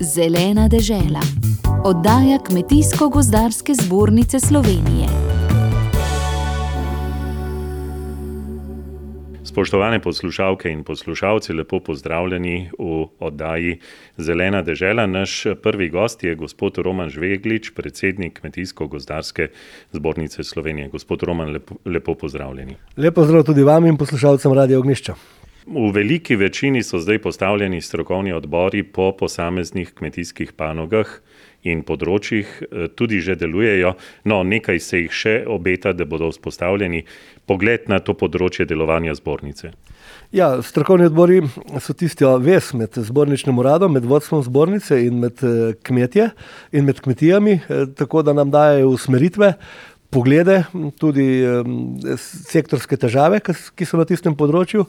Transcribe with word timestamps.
Zelena 0.00 0.68
dežela. 0.68 1.18
Oddaja 1.84 2.38
Kmetijsko-gozdarske 2.38 3.74
zbornice 3.74 4.40
Slovenije. 4.40 5.08
Spoštovane 9.44 9.98
poslušalke 10.00 10.70
in 10.70 10.84
poslušalci, 10.84 11.52
lepo 11.52 11.80
pozdravljeni 11.80 12.70
v 12.78 13.06
oddaji 13.18 13.80
Zelena 14.16 14.62
dežela. 14.62 15.06
Naš 15.06 15.44
prvi 15.62 15.88
gost 15.90 16.24
je 16.24 16.34
gospod 16.34 16.78
Roman 16.78 17.10
Žveglič, 17.10 17.72
predsednik 17.74 18.40
Kmetijsko-gozdarske 18.40 19.48
zbornice 19.92 20.44
Slovenije. 20.44 20.88
Gospod 20.88 21.22
Roman, 21.22 21.50
lepo, 21.50 21.74
lepo 21.84 22.14
pozdravljeni. 22.14 22.76
Lepo 22.96 23.24
zdrav 23.24 23.42
tudi 23.42 23.62
vam 23.62 23.86
in 23.86 23.96
poslušalcem 23.96 24.52
Radio 24.52 24.78
Ognišča. 24.78 25.37
V 25.68 25.90
veliki 25.92 26.36
večini 26.36 26.82
so 26.82 26.98
zdaj 26.98 27.18
postavljeni 27.18 27.80
strokovni 27.80 28.32
odbori 28.32 28.82
po 28.82 29.12
posameznih 29.12 29.90
kmetijskih 29.94 30.54
panogah 30.56 31.10
in 31.62 31.82
področjih, 31.84 32.48
tudi 32.96 33.18
že 33.20 33.36
delujejo, 33.36 33.90
no, 34.24 34.38
nekaj 34.48 34.80
se 34.80 35.02
jih 35.02 35.12
še 35.12 35.34
obeta, 35.44 35.92
da 35.92 36.06
bodo 36.08 36.30
vzpostavljeni. 36.32 37.02
Pogled 37.44 37.84
na 37.92 37.98
to 38.00 38.16
področje 38.16 38.64
delovanja 38.70 39.18
zbornice. 39.18 39.74
Ja, 40.32 40.54
strokovni 40.64 41.10
odbori 41.10 41.42
so 41.84 41.92
tista 41.92 42.32
vez 42.40 42.72
med 42.72 42.96
zborničnim 42.96 43.60
uradom, 43.60 43.92
med 43.92 44.08
vodstvom 44.08 44.46
zbornice 44.48 45.02
in 45.04 45.20
med 45.20 45.44
kmetje 45.84 46.30
in 46.72 46.88
med 46.88 47.04
kmetijami, 47.04 47.60
tako 48.00 48.24
da 48.24 48.32
nam 48.32 48.48
dajejo 48.54 48.96
usmeritve, 48.96 49.52
poglede, 50.08 50.62
tudi 50.96 51.28
sektorske 52.16 52.96
težave, 52.96 53.42
ki 53.44 53.84
so 53.84 54.00
na 54.00 54.08
tistem 54.08 54.36
področju, 54.38 54.86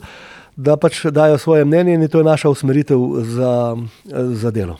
da 0.60 0.76
pač 0.78 1.06
dajo 1.06 1.38
svoje 1.38 1.66
mnenje 1.66 1.94
in 1.94 2.08
to 2.08 2.20
je 2.20 2.28
naša 2.28 2.50
usmeritev 2.50 3.00
za, 3.24 3.78
za 4.44 4.52
delo. 4.52 4.78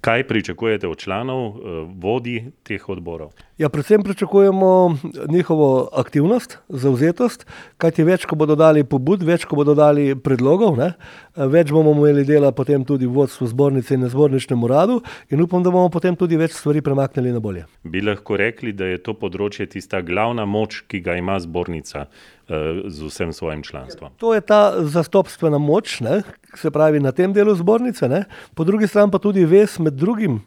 Kaj 0.00 0.26
pričakujete 0.28 0.88
od 0.88 0.98
članov, 0.98 1.56
vodij 1.96 2.50
teh 2.62 2.88
odborov? 2.88 3.32
Ja, 3.60 3.68
predvsem 3.68 4.02
pričakujemo 4.02 4.96
njihovo 5.28 5.88
aktivnost, 5.92 6.58
zavzetost, 6.68 7.44
kajti 7.76 8.06
več, 8.08 8.22
ko 8.24 8.38
bodo 8.40 8.54
dali 8.56 8.86
pobud, 8.88 9.20
več, 9.20 9.44
ko 9.44 9.58
bodo 9.58 9.74
dali 9.76 10.14
predlogov, 10.16 10.78
ne, 10.80 10.94
več 11.36 11.68
bomo 11.68 11.92
imeli 11.92 12.24
dela 12.24 12.54
potem 12.56 12.86
tudi 12.88 13.04
v 13.04 13.12
vodstvu 13.18 13.50
zbornice 13.52 13.98
in 13.98 14.06
na 14.06 14.08
zborničnem 14.08 14.64
uradu 14.64 15.02
in 15.28 15.44
upam, 15.44 15.60
da 15.60 15.68
bomo 15.74 15.92
potem 15.92 16.16
tudi 16.16 16.40
več 16.40 16.56
stvari 16.56 16.80
premaknili 16.80 17.36
na 17.36 17.44
bolje. 17.44 17.66
Bi 17.84 18.00
lahko 18.00 18.40
rekli, 18.40 18.72
da 18.72 18.88
je 18.88 19.02
to 19.04 19.12
področje 19.12 19.68
tista 19.76 20.00
glavna 20.00 20.48
moč, 20.48 20.80
ki 20.88 21.04
ga 21.04 21.20
ima 21.20 21.36
zbornica, 21.44 22.08
z 22.50 23.06
vsem 23.06 23.30
svojim 23.36 23.60
članstvom? 23.62 24.16
To 24.24 24.32
je 24.34 24.40
ta 24.40 24.80
zastopstvena 24.82 25.60
moč, 25.60 26.00
ne, 26.00 26.22
se 26.56 26.72
pravi 26.72 26.98
na 27.04 27.12
tem 27.12 27.36
delu 27.36 27.52
zbornice, 27.60 28.08
ne, 28.08 28.24
po 28.56 28.64
drugi 28.64 28.88
strani 28.88 29.12
pa 29.12 29.20
tudi 29.20 29.44
vez 29.44 29.76
med 29.78 30.00
drugim, 30.00 30.40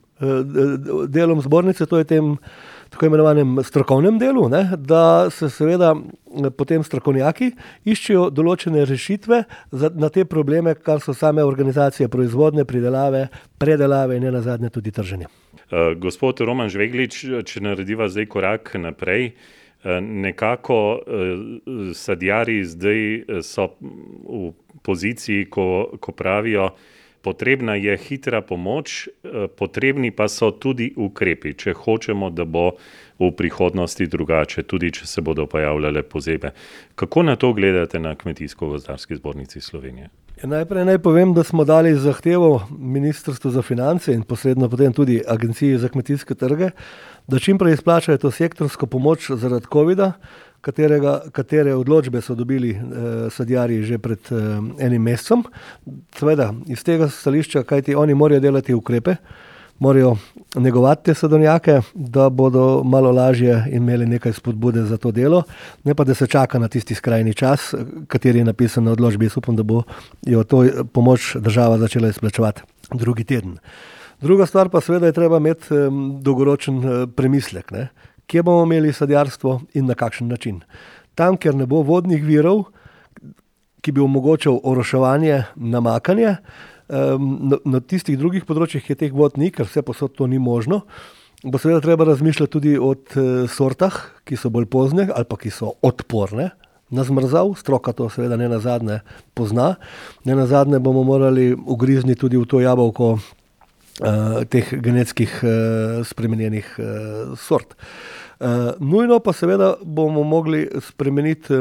delom 1.08 1.42
zbornice, 1.42 1.86
to 1.86 1.98
je 1.98 2.04
tem 2.08 2.38
tako 2.94 3.10
imenovanem 3.10 3.58
strokovnem 3.66 4.20
delu, 4.22 4.46
ne, 4.50 4.64
da 4.78 5.30
se 5.34 5.50
seveda 5.50 5.96
potem 6.58 6.84
strokovnjaki 6.86 7.52
iščejo 7.90 8.28
določene 8.30 8.86
rešitve 8.86 9.44
za, 9.72 9.90
na 9.98 10.10
te 10.14 10.26
probleme, 10.30 10.76
kar 10.78 11.02
so 11.02 11.16
same 11.18 11.44
organizacije 11.44 12.08
proizvodnje, 12.14 12.68
pridelave, 12.70 13.28
predelave 13.58 14.18
in 14.18 14.28
nenazadnje 14.30 14.70
tudi 14.70 14.94
trženja. 14.94 15.32
gospod 15.98 16.40
Roman 16.46 16.70
Žveglič, 16.70 17.20
če 17.50 17.62
narediva 17.66 18.08
zdaj 18.10 18.30
korak 18.30 18.76
naprej, 18.78 19.34
nekako, 20.02 20.78
sadjarji 21.98 22.64
zdaj 22.64 23.02
so 23.44 23.72
v 23.82 24.52
poziciji, 24.86 25.50
ko, 25.50 25.98
ko 26.00 26.12
pravijo: 26.12 26.70
"Potrebna 27.24 27.76
je 27.76 27.98
hitra 27.98 28.42
pomoč, 28.42 29.08
potrebni 29.56 30.12
pa 30.12 30.28
so 30.28 30.52
tudi 30.52 30.92
ukrepi, 30.96 31.54
če 31.54 31.74
hočemo, 31.74 32.30
da 32.30 32.44
bo 32.46 32.72
v 33.20 33.30
prihodnosti 33.32 34.08
drugače, 34.08 34.64
tudi 34.68 34.92
če 34.92 35.08
se 35.08 35.22
bodo 35.22 35.46
pojavljale 35.48 36.04
pozebe." 36.04 36.52
Kako 36.96 37.24
na 37.24 37.36
to 37.36 37.54
gledate 37.54 38.00
na 38.00 38.16
Kmetijsko-gozdarski 38.16 39.16
zbornici 39.16 39.62
Slovenije? 39.62 40.10
Ja, 40.42 40.50
najprej 40.50 40.86
naj 40.86 40.98
povem, 41.00 41.34
da 41.34 41.44
smo 41.44 41.64
dali 41.64 41.94
zahtevo 41.96 42.68
Ministrstvu 42.80 43.52
za 43.52 43.62
finance 43.62 44.14
in 44.14 44.24
posredno 44.24 44.70
potem 44.70 44.94
tudi 44.94 45.22
Agenciji 45.28 45.78
za 45.78 45.88
kmetijske 45.90 46.36
trge, 46.36 46.70
da 47.28 47.40
čimprej 47.40 47.74
izplačajo 47.74 48.18
to 48.18 48.32
sektorsko 48.32 48.86
pomoč 48.86 49.30
zaradi 49.32 49.70
covida, 49.74 50.12
katerega, 50.64 51.20
katere 51.36 51.76
odločbe 51.76 52.22
so 52.24 52.36
dobili, 52.36 52.74
sadjarji 53.32 53.84
že 53.84 53.98
pred, 54.00 54.32
enim 54.80 55.04
mesecem. 55.04 55.44
Seveda 56.16 56.54
iz 56.72 56.84
tega 56.88 57.10
stališča, 57.12 57.66
kajti 57.68 57.96
oni 58.00 58.16
morajo 58.16 58.40
delati 58.40 58.74
ukrepe, 58.74 59.16
morajo 59.84 60.14
negovati 60.56 61.10
te 61.10 61.14
sadovnjake, 61.18 61.80
da 61.94 62.30
bodo 62.30 62.84
malo 62.86 63.12
lažje 63.12 63.58
imeli 63.74 64.06
nekaj 64.08 64.34
spodbude 64.38 64.86
za 64.88 64.98
to 64.98 65.12
delo, 65.12 65.44
ne 65.84 65.96
pa 65.96 66.06
da 66.08 66.14
se 66.16 66.28
čaka 66.28 66.60
na 66.60 66.68
tisti 66.68 66.96
skrajni 66.96 67.34
čas, 67.34 67.74
kateri 68.08 68.40
je 68.40 68.46
napisan 68.48 68.88
v 68.88 68.94
odločbi, 68.94 69.28
jaz 69.28 69.38
upam, 69.42 69.58
da 69.60 69.64
bo 69.64 69.82
jo 70.22 70.44
to 70.44 70.64
pomoč 70.94 71.36
država 71.36 71.78
začela 71.82 72.14
izplačevati 72.14 72.62
drugi 72.94 73.24
teden. 73.24 73.58
Druga 74.22 74.46
stvar 74.46 74.70
pa 74.70 74.80
seveda 74.82 75.10
je 75.10 75.18
treba 75.18 75.38
imeti, 75.42 75.76
dolgoročen, 76.24 76.80
premislek, 77.16 77.72
ne. 77.76 77.90
Kje 78.34 78.42
bomo 78.42 78.64
imeli 78.66 78.90
sadjarstvo 78.94 79.60
in 79.78 79.86
na 79.86 79.94
kakšen 79.94 80.32
način. 80.34 80.64
Tam, 81.14 81.36
kjer 81.38 81.54
ne 81.54 81.68
bo 81.70 81.84
vodnih 81.86 82.24
virov, 82.26 82.64
ki 83.86 83.92
bi 83.94 84.02
omogočal 84.02 84.58
oroševanje, 84.66 85.44
namakanje, 85.54 86.32
na, 86.90 87.60
na 87.62 87.82
tistih 87.86 88.18
drugih 88.18 88.48
področjih, 88.50 88.82
kjer 88.88 88.98
teh 88.98 89.14
vod 89.14 89.38
ni, 89.38 89.52
ker 89.54 89.70
vsepovsod 89.70 90.16
to 90.18 90.26
ni 90.26 90.42
možno, 90.42 90.82
bo 91.46 91.62
seveda 91.62 91.84
treba 91.86 92.08
razmišljati 92.10 92.54
tudi 92.56 92.74
o 92.74 92.96
sortah, 93.54 94.02
ki 94.26 94.40
so 94.42 94.50
bolj 94.50 94.66
pozne 94.66 95.06
ali 95.14 95.30
pa 95.30 95.38
ki 95.38 95.54
so 95.54 95.76
odporne 95.86 96.50
na 96.90 97.06
zmrzal, 97.06 97.54
stroka 97.54 97.94
to 97.94 98.10
seveda 98.10 98.38
nenazadnje 98.42 99.04
pozna. 99.38 99.76
Nenazadnje 100.26 100.82
bomo 100.82 101.06
morali 101.06 101.52
ugrizniti 101.54 102.26
tudi 102.26 102.42
v 102.42 102.50
to 102.50 102.66
jabolko, 102.66 103.14
teh 104.50 104.74
genetskih, 104.82 105.30
spremenjenih, 106.10 106.70
sort. 107.38 107.78
Nujno 108.80 109.20
pa 109.20 109.34
seveda 109.34 109.74
bomo 109.82 110.24
mogli 110.24 110.68
spremeniti, 110.82 111.54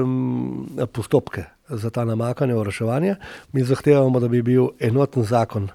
postopke 0.92 1.44
za 1.68 1.90
ta 1.90 2.04
namakanja, 2.04 2.56
oroševanje. 2.56 3.14
Mi 3.52 3.64
zahtevamo, 3.64 4.20
da 4.20 4.28
bi 4.28 4.42
bil 4.42 4.68
enoten 4.80 5.24
zakon 5.24 5.68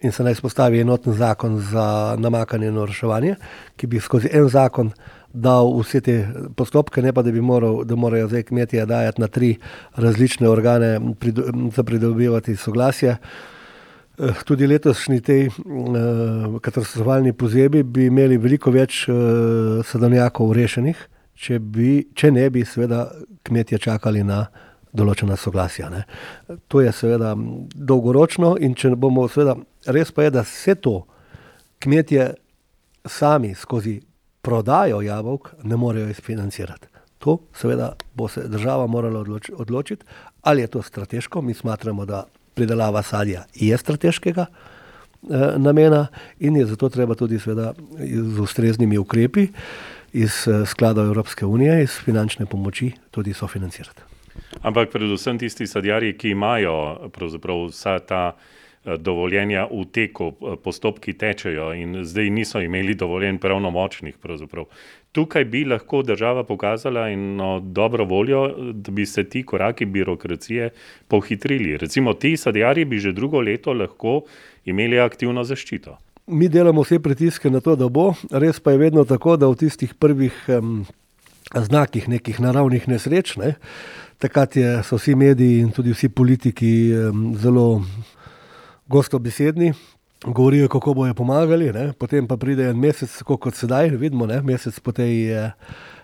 in 0.00 0.12
se 0.12 0.22
naj 0.22 0.34
vzpostavi 0.34 0.80
enoten 0.80 1.12
zakon 1.12 1.60
za 1.60 2.16
namakanje 2.18 2.68
in 2.68 2.78
oroševanje, 2.78 3.34
ki 3.76 3.86
bi 3.86 4.00
skozi 4.00 4.28
en 4.32 4.48
zakon 4.48 4.92
dal 5.32 5.72
vse 5.80 6.00
te 6.00 6.14
postopke, 6.56 7.02
ne 7.02 7.12
pa 7.12 7.22
da 7.22 7.32
bi 7.34 7.40
moral, 7.40 7.82
da 7.84 7.96
morajo 7.96 8.28
zdaj 8.28 8.42
kmetje 8.42 8.86
dajati 8.86 9.20
na 9.20 9.28
tri 9.28 9.56
različne 9.96 10.48
organe 10.48 11.00
za 11.74 11.82
pridobivati 11.82 12.56
soglasje. 12.56 13.16
Tudi 14.44 14.66
letošnji 14.66 15.20
tej, 15.20 15.48
katastrofalni 16.62 17.32
pozimi 17.32 17.82
bi 17.82 18.06
imeli 18.06 18.38
veliko 18.38 18.72
več, 18.74 19.04
sadovnjakov 19.84 20.52
rešenih, 20.56 21.04
če 21.38 21.58
bi, 21.58 21.92
če 22.14 22.32
ne 22.34 22.48
bi 22.50 22.64
seveda 22.66 23.04
kmetje 23.46 23.78
čakali 23.78 24.24
na 24.26 24.44
določena 24.92 25.36
soglasja, 25.38 25.90
ne. 25.92 26.02
To 26.68 26.80
je 26.82 26.92
seveda 26.92 27.34
dolgoročno, 27.74 28.56
in 28.60 28.74
če 28.74 28.94
bomo 28.96 29.28
seveda, 29.30 29.54
res 29.94 30.10
pa 30.14 30.26
je, 30.26 30.34
da 30.40 30.44
se 30.44 30.74
to 30.74 31.02
kmetje 31.84 32.32
sami 33.06 33.54
skozi 33.54 34.00
prodajo 34.42 35.02
jabolk 35.04 35.52
ne 35.62 35.76
morejo 35.76 36.10
financirati. 36.24 36.88
To 37.18 37.38
seveda 37.54 37.92
bo 38.14 38.28
se 38.28 38.46
država 38.48 38.86
morala 38.86 39.22
odločiti, 39.58 40.04
ali 40.42 40.62
je 40.62 40.72
to 40.74 40.82
strateško, 40.82 41.42
mi 41.42 41.54
smatramo, 41.54 42.06
da 42.06 42.24
pridelava 42.58 43.02
sadja 43.06 43.44
je 43.54 43.78
strateškega, 43.78 44.46
namena 45.58 46.06
in 46.38 46.56
je 46.56 46.66
zato 46.66 46.88
treba 46.88 47.14
tudi 47.18 47.38
seveda 47.38 47.72
z 48.02 48.40
ustreznimi 48.40 48.98
ukrepi 48.98 49.48
iz, 50.12 50.44
skladov 50.66 51.06
Evropske 51.06 51.46
unije, 51.46 51.82
iz 51.82 51.98
finančne 52.04 52.46
pomoči 52.46 52.92
tudi 53.10 53.34
sofinancirati. 53.34 54.02
Ampak 54.62 54.90
predvsem 54.92 55.38
tisti 55.38 55.66
sadjarji, 55.66 56.14
ki 56.18 56.30
imajo 56.30 57.10
vsa 57.68 57.98
ta, 57.98 58.36
dovoljenja 58.84 59.66
v 59.70 59.84
teku, 59.92 60.32
postopki 60.64 61.12
tečejo 61.12 61.72
in 61.74 62.04
zdaj 62.04 62.30
niso 62.30 62.60
imeli 62.60 62.94
dovoljenj 62.94 63.38
pravnomočnih 63.38 64.16
pravzaprav. 64.22 64.64
Tukaj 65.12 65.44
bi 65.44 65.64
lahko 65.64 66.02
država 66.02 66.44
pokazala 66.44 67.08
eno 67.10 67.60
dobro 67.60 68.04
voljo, 68.04 68.72
da 68.72 68.92
bi 68.92 69.06
se 69.06 69.24
ti 69.24 69.42
koraki 69.42 69.84
birokracije 69.84 70.70
pohitrili, 71.08 71.76
recimo 71.76 72.14
ti 72.14 72.36
sadjarji 72.36 72.84
bi 72.84 72.98
že 72.98 73.12
drugo 73.12 73.40
leto 73.40 73.72
lahko 73.72 74.22
imeli 74.64 75.00
aktivno 75.00 75.44
zaščito. 75.44 75.98
Mi 76.26 76.48
delamo 76.48 76.82
vse 76.84 76.98
pritiske 77.00 77.50
na 77.50 77.60
to, 77.60 77.76
da 77.76 77.88
bo, 77.88 78.12
res 78.30 78.60
pa 78.60 78.72
je 78.72 78.78
vedno 78.78 79.04
tako, 79.04 79.36
da 79.36 79.48
v 79.48 79.56
tistih 79.56 79.94
prvih, 79.94 80.34
znakih 81.54 82.08
nekih 82.08 82.40
naravnih 82.40 82.88
nesreč, 82.88 83.36
ne, 83.40 83.54
takrat 84.20 84.56
je, 84.56 84.82
so 84.84 84.98
vsi 85.00 85.14
mediji 85.16 85.62
in 85.64 85.70
tudi 85.72 85.94
vsi 85.96 86.08
politiki, 86.08 86.92
zelo 87.40 87.80
gostobesedni 88.88 89.72
govorijo, 90.24 90.68
kako 90.68 90.94
bojo 90.94 91.14
pomagali, 91.14 91.72
ne? 91.72 91.92
potem 91.92 92.26
pa 92.26 92.36
pride 92.36 92.70
en 92.70 92.78
mesec, 92.78 93.22
kot 93.22 93.54
sedaj, 93.54 93.88
vidimo, 93.88 94.26
ne? 94.26 94.40
mesec 94.42 94.80
po 94.80 94.92
tej 94.92 95.30
eh, 95.30 95.52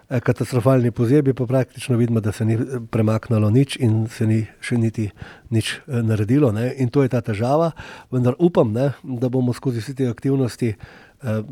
katastrofalni 0.09 0.91
pozebi, 0.91 1.35
pa 1.35 1.47
praktično 1.47 1.97
vidimo, 1.97 2.21
da 2.21 2.33
se 2.33 2.45
ni 2.45 2.59
premaknilo 2.91 3.51
nič 3.51 3.77
in 3.77 4.07
se 4.09 4.27
ni 4.27 4.45
še 4.61 4.79
niti 4.79 5.09
nič 5.51 5.75
eh, 5.75 6.03
naredilo. 6.03 6.53
Ne? 6.53 6.71
In 6.79 6.89
to 6.95 7.03
je 7.03 7.11
ta 7.11 7.21
težava, 7.21 7.73
vendar 8.13 8.39
upam, 8.39 8.73
ne? 8.73 8.93
da 9.03 9.29
bomo 9.29 9.53
skozi 9.53 9.83
vse 9.83 9.95
te 9.95 10.09
aktivnosti 10.09 10.75
eh, 10.75 11.43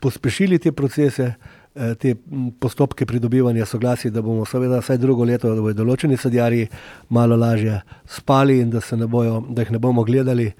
pospešili 0.00 0.58
te 0.58 0.72
procese. 0.72 1.34
Eh, 1.78 1.94
te 1.94 2.14
postopke 2.58 3.06
pridobivanja 3.06 3.66
soglasij, 3.66 4.10
da 4.10 4.22
bomo, 4.22 4.42
seveda, 4.48 4.80
vsaj 4.82 4.98
drugo 4.98 5.24
leto, 5.24 5.52
da 5.54 5.62
bodo 5.62 5.78
določeni 5.78 6.16
sadjarji 6.18 6.66
malo 7.14 7.36
lažje 7.38 7.76
spali 8.08 8.58
in 8.64 8.72
da, 8.74 8.82
ne 8.98 9.06
bojo, 9.06 9.44
da 9.54 9.62
jih 9.62 9.76
ne 9.76 9.78
bomo 9.78 10.04
gledali, 10.04 10.52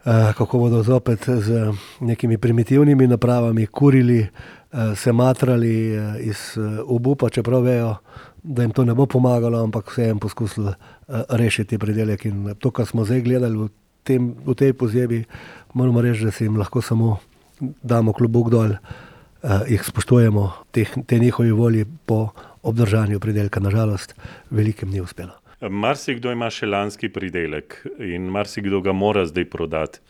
Eh, 0.00 0.32
kako 0.32 0.58
bodo 0.58 0.78
zopet 0.82 1.26
z 1.28 1.72
nekimi 2.00 2.38
primitivnimi 2.38 3.06
napravami 3.06 3.66
kurili, 3.66 4.20
eh, 4.20 4.94
se 4.96 5.12
matrali 5.12 5.92
iz 6.24 6.56
obupa, 6.86 7.28
čeprav 7.28 7.60
vejo, 7.62 7.96
da 8.42 8.62
jim 8.62 8.72
to 8.72 8.84
ne 8.84 8.94
bo 8.94 9.06
pomagalo, 9.06 9.60
ampak 9.60 9.90
vse 9.90 10.06
jim 10.06 10.18
poskusili 10.18 10.72
rešiti 11.28 11.78
predelek. 11.78 12.24
In 12.24 12.54
to, 12.58 12.70
kar 12.70 12.86
smo 12.86 13.04
zdaj 13.04 13.20
gledali 13.20 13.68
v, 14.46 14.54
tej 14.56 14.72
pozebi, 14.72 15.24
moramo 15.74 16.00
reči, 16.00 16.24
da 16.24 16.30
se 16.30 16.44
jim 16.44 16.56
lahko 16.56 16.80
samo 16.80 17.18
damo 17.82 18.12
klubok 18.12 18.50
dol, 18.50 18.72
jih 19.68 19.84
spoštujemo, 19.84 20.52
te, 20.70 20.84
te 21.06 21.18
njihovi 21.18 21.50
volji 21.50 21.84
po 22.06 22.28
obdržanju 22.62 23.20
predelka. 23.20 23.60
Nažalost, 23.60 24.14
velikem 24.50 24.90
ni 24.90 25.00
uspelo. 25.00 25.36
Marsikdo 25.60 26.32
ima 26.32 26.48
še 26.50 26.66
lanski 26.66 27.10
pridelek 27.12 27.82
in 28.00 28.30
marsikdo 28.32 28.80
ga 28.80 28.92
mora 28.96 29.26
zdaj 29.28 29.44
prodati. 29.52 30.00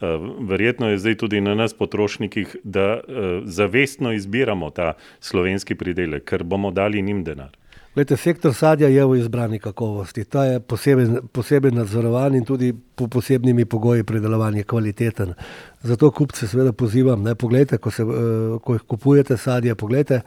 Eh, 0.00 0.06
verjetno 0.40 0.88
je 0.90 0.98
zdaj 0.98 1.14
tudi 1.14 1.40
na 1.40 1.54
nas, 1.54 1.74
potrošnikih, 1.74 2.56
da 2.64 2.80
eh, 2.80 3.40
zavestno 3.44 4.12
izbiramo 4.12 4.70
ta 4.70 4.94
slovenski 5.20 5.74
pridelek, 5.74 6.24
ker 6.24 6.44
bomo 6.44 6.70
dali 6.70 7.02
njim 7.02 7.24
denar. 7.24 7.52
Lete, 7.96 8.16
sektor 8.16 8.54
sadja 8.54 8.88
je 8.88 9.04
v 9.06 9.18
izbrani 9.20 9.58
kakovosti. 9.58 10.24
Ta 10.24 10.44
je 10.44 10.60
posebej, 10.60 11.06
posebej 11.32 11.70
nadzorovan 11.70 12.34
in 12.34 12.44
tudi 12.44 12.72
po 12.72 13.06
posebnimi 13.08 13.64
pogoji 13.64 14.02
predelovanja 14.02 14.64
kvaliteten. 14.66 15.34
Zato 15.82 16.10
kupce 16.10 16.48
seveda 16.48 16.72
pozivam, 16.72 17.22
ne 17.22 17.34
poglejte, 17.34 17.78
ko, 17.78 17.90
se, 17.90 18.02
eh, 18.02 18.58
ko 18.64 18.78
kupujete 18.86 19.36
sadje, 19.36 19.74
poglejte 19.74 20.20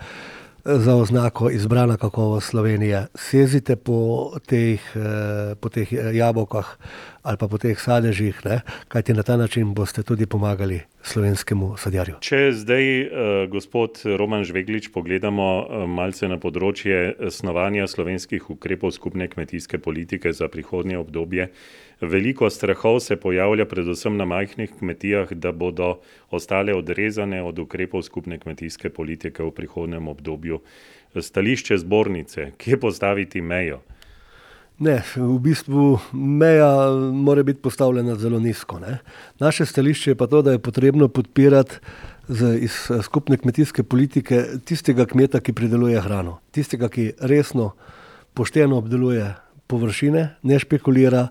za 0.67 0.95
oznako 0.95 1.49
izbrana 1.49 1.97
kakovost 1.97 2.49
Slovenije. 2.49 3.05
Sezite 3.15 3.75
po 3.75 4.31
teh, 4.45 4.81
eh, 4.95 5.55
po 5.55 5.69
teh 5.69 5.87
jabolkah 6.13 6.77
ali 7.27 7.37
pa 7.37 7.47
po 7.47 7.57
teh 7.57 7.79
sadežih, 7.79 8.39
ne? 8.45 8.61
kajti 8.87 9.13
na 9.13 9.23
ta 9.23 9.37
način 9.37 9.73
boste 9.73 10.03
tudi 10.03 10.25
pomagali 10.25 10.79
slovenskemu 11.03 11.75
sadjarju. 11.77 12.15
Če 12.23 12.51
zdaj, 12.55 12.85
uh, 13.01 13.09
gospod 13.51 13.99
Roman 14.17 14.43
Žveglič, 14.47 14.87
pogledamo 14.95 15.47
uh, 15.59 15.83
malce 15.89 16.27
na 16.31 16.39
področje 16.39 17.15
snovanja 17.31 17.87
slovenskih 17.87 18.49
ukrepov 18.49 18.95
skupne 18.95 19.27
kmetijske 19.27 19.79
politike 19.83 20.31
za 20.33 20.47
prihodnje 20.47 20.97
obdobje, 21.03 21.49
veliko 22.01 22.49
strahov 22.49 22.99
se 22.99 23.15
pojavlja 23.15 23.65
predvsem 23.65 24.17
na 24.17 24.25
majhnih 24.25 24.71
kmetijah, 24.79 25.33
da 25.33 25.51
bodo 25.51 25.99
ostale 26.31 26.75
odrezane 26.75 27.43
od 27.43 27.59
ukrepov 27.59 28.01
skupne 28.01 28.39
kmetijske 28.39 28.89
politike 28.89 29.43
v 29.43 29.51
prihodnem 29.51 30.07
obdobju. 30.07 30.59
Stališče 31.21 31.77
zbornice, 31.77 32.51
kje 32.57 32.79
postaviti 32.79 33.41
mejo? 33.41 33.81
Ne, 34.79 35.01
v 35.15 35.39
bistvu 35.41 35.97
meja 36.13 36.91
mora 37.13 37.43
biti 37.43 37.61
postavljena 37.61 38.15
zelo 38.15 38.39
nizko. 38.39 38.79
Ne. 38.79 38.99
Naše 39.39 39.65
stališče 39.65 40.11
je 40.11 40.15
pa 40.15 40.27
to, 40.27 40.41
da 40.41 40.51
je 40.51 40.59
potrebno 40.59 41.07
podpirati 41.07 41.79
z, 42.27 42.57
iz 42.61 42.75
skupne 43.01 43.37
kmetijske 43.37 43.83
politike 43.83 44.43
tistega 44.65 45.05
kmeta, 45.05 45.39
ki 45.39 45.53
prideluje 45.53 46.01
hrano, 46.01 46.37
tistega, 46.51 46.89
ki 46.93 47.11
resno, 47.19 47.71
pošteno 48.33 48.77
obdeluje 48.77 49.33
površine, 49.67 50.27
ne 50.43 50.59
špekulira 50.59 51.27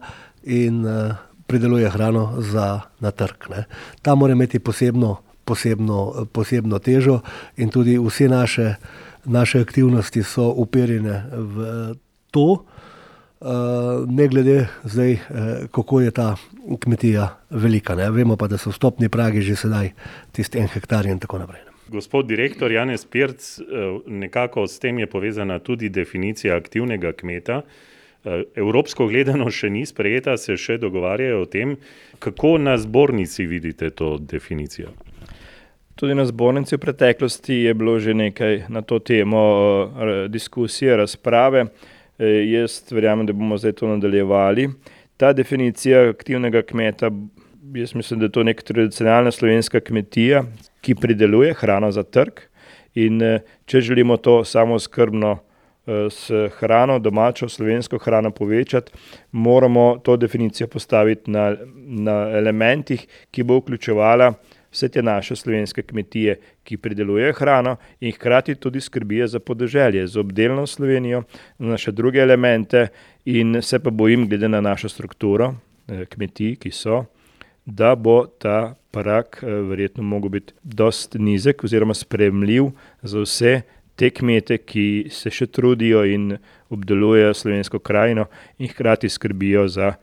in 0.47 0.85
uh, 0.85 1.15
prideluje 1.47 1.91
hrano 1.91 2.35
za 2.39 2.81
na 3.01 3.11
trg. 3.11 3.51
Ne. 3.51 3.65
Ta 4.03 4.15
mora 4.15 4.33
imeti 4.33 4.59
posebno, 4.59 5.17
posebno, 5.45 6.27
posebno 6.33 6.79
težo 6.79 7.21
in 7.57 7.71
tudi 7.71 7.99
vse 7.99 8.29
naše, 8.29 8.75
naše 9.25 9.61
aktivnosti 9.61 10.23
so 10.23 10.51
uperjene 10.57 11.23
v 11.33 11.95
to. 12.31 12.65
Eh, 13.41 13.45
ne 14.09 14.29
glede 14.29 14.67
zdaj, 14.85 15.13
eh, 15.13 15.19
kako 15.73 16.01
je 16.01 16.11
ta 16.11 16.37
kmetija 16.81 17.39
velika. 17.51 17.95
Ne. 17.95 18.11
Vemo 18.11 18.37
pa, 18.37 18.47
da 18.49 18.59
so 18.59 18.73
stopni 18.73 19.09
pragi 19.09 19.43
že 19.43 19.57
sedaj 19.57 19.91
tisti 20.33 20.59
en 20.59 20.69
hektar 20.69 21.07
in 21.07 21.19
tako 21.19 21.39
naprej. 21.39 21.61
Gospod 21.89 22.27
direktor 22.27 22.73
Janez 22.73 23.05
Pirc, 23.05 23.59
eh, 23.59 23.65
nekako 24.07 24.67
s 24.67 24.79
tem 24.79 24.99
je 24.99 25.07
povezana 25.07 25.59
tudi 25.59 25.89
definicija 25.89 26.57
aktivnega 26.57 27.13
kmeta. 27.13 27.63
Evropsko 28.55 29.07
gledano 29.07 29.51
še 29.51 29.71
ni 29.71 29.87
sprejeta, 29.87 30.37
se 30.37 30.57
še 30.59 30.79
dogovarjajo 30.83 31.43
o 31.43 31.51
tem, 31.51 31.77
kako 32.19 32.57
na 32.59 32.77
zbornici 32.79 33.47
vidite 33.47 33.91
to 33.91 34.17
definicijo. 34.19 34.91
Tudi 35.97 36.15
na 36.15 36.27
zbornici 36.29 36.77
v 36.77 36.83
preteklosti 36.83 37.63
je 37.65 37.75
bilo 37.75 37.99
že 37.99 38.15
nekaj 38.15 38.67
na 38.69 38.83
to 38.83 38.99
temo 38.99 39.45
diskusije, 40.29 40.97
razprave. 40.97 41.71
Eh, 42.19 42.45
jaz 42.49 42.83
verjamem, 42.91 43.27
da 43.27 43.33
bomo 43.33 43.59
zdaj 43.59 43.73
to 43.73 43.89
nadaljevali. 43.89 44.71
Ta 45.17 45.33
definicija 45.33 46.09
aktivnega 46.11 46.63
kmeta, 46.63 47.11
jaz 47.75 47.95
mislim, 47.95 48.21
da 48.21 48.27
je 48.27 48.33
to 48.33 48.45
neka 48.45 48.63
tradicionalna 48.65 49.31
slovenska 49.31 49.81
kmetija, 49.81 50.45
ki 50.81 50.95
prideluje 50.95 51.55
hrano 51.55 51.93
za 51.93 52.03
trg. 52.03 52.41
In 52.95 53.23
eh, 53.23 53.41
če 53.67 53.81
želimo 53.81 54.17
to 54.17 54.45
samo 54.45 54.79
skrbno 54.79 55.33
eh, 55.33 55.46
s 55.87 56.31
hrano, 56.59 56.99
domačo 56.99 57.49
slovensko 57.49 57.99
hrano 57.99 58.31
povečati, 58.31 58.93
moramo 59.33 59.99
to 60.03 60.17
definicijo 60.17 60.67
postaviti 60.67 61.31
na, 61.31 61.57
na 61.77 62.17
elementih, 62.31 63.07
ki 63.31 63.43
bo 63.43 63.61
vključevala 63.61 64.33
vse 64.77 64.89
te 64.89 65.03
naše 65.03 65.37
slovenske 65.37 65.83
kmetije, 65.83 66.37
ki 66.65 66.77
pridelujejo 66.77 67.33
hrano 67.33 67.77
in 68.01 68.13
hkrati 68.13 68.55
tudi 68.55 68.81
skrbijo 68.81 69.27
za 69.27 69.39
podeželje, 69.41 70.07
za 70.07 70.21
obdelno 70.21 70.67
Slovenijo, 70.67 71.23
za 71.59 71.67
naše 71.67 71.93
druge 71.93 72.19
elemente. 72.19 72.89
In 73.25 73.63
se 73.63 73.79
pa 73.79 73.91
bojim, 73.91 74.29
glede 74.29 74.49
na 74.49 74.61
našo 74.61 74.89
strukturo 74.89 75.55
eh, 75.89 76.05
kmetij, 76.05 76.57
ki 76.57 76.71
so, 76.71 77.05
da 77.65 77.95
bo 77.95 78.27
ta 78.27 78.75
prak 78.91 79.41
eh, 79.43 79.47
verjetno 79.47 80.03
mogel 80.03 80.31
biti 80.31 80.53
dost 80.63 81.15
nizek 81.19 81.65
oziroma 81.65 81.95
spremljiv 81.95 82.71
za 83.03 83.21
vse. 83.21 83.61
Te 83.97 84.11
kmete, 84.13 84.59
ki 84.59 85.09
se 85.11 85.33
še 85.33 85.47
trudijo 85.49 86.03
in 86.05 86.35
obdelujejo 86.73 87.33
slovensko 87.35 87.81
krajino, 87.81 88.27
in 88.59 88.69
hkrati 88.69 89.09
skrbijo 89.09 89.65
za 89.69 89.95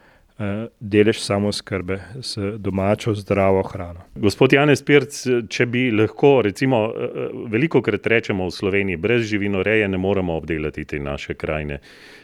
delež 0.80 1.20
samozkrbe 1.20 2.00
s 2.22 2.38
domačo 2.58 3.14
zdravo 3.14 3.64
hrano. 3.64 4.00
Gospod 4.16 4.54
Janez 4.54 4.84
Pirc, 4.86 5.20
če 5.50 5.66
bi 5.66 5.88
lahko, 5.92 6.42
recimo, 6.42 6.86
eh, 6.88 7.30
veliko 7.52 7.82
krat 7.82 8.08
rečemo 8.08 8.48
v 8.48 8.52
Sloveniji, 8.52 8.98
brez 8.98 9.26
živinoreje 9.30 9.88
ne 9.88 9.98
moremo 9.98 10.34
obdelati 10.34 10.86
te 10.86 11.00
naše 11.00 11.34
krajine. 11.34 11.80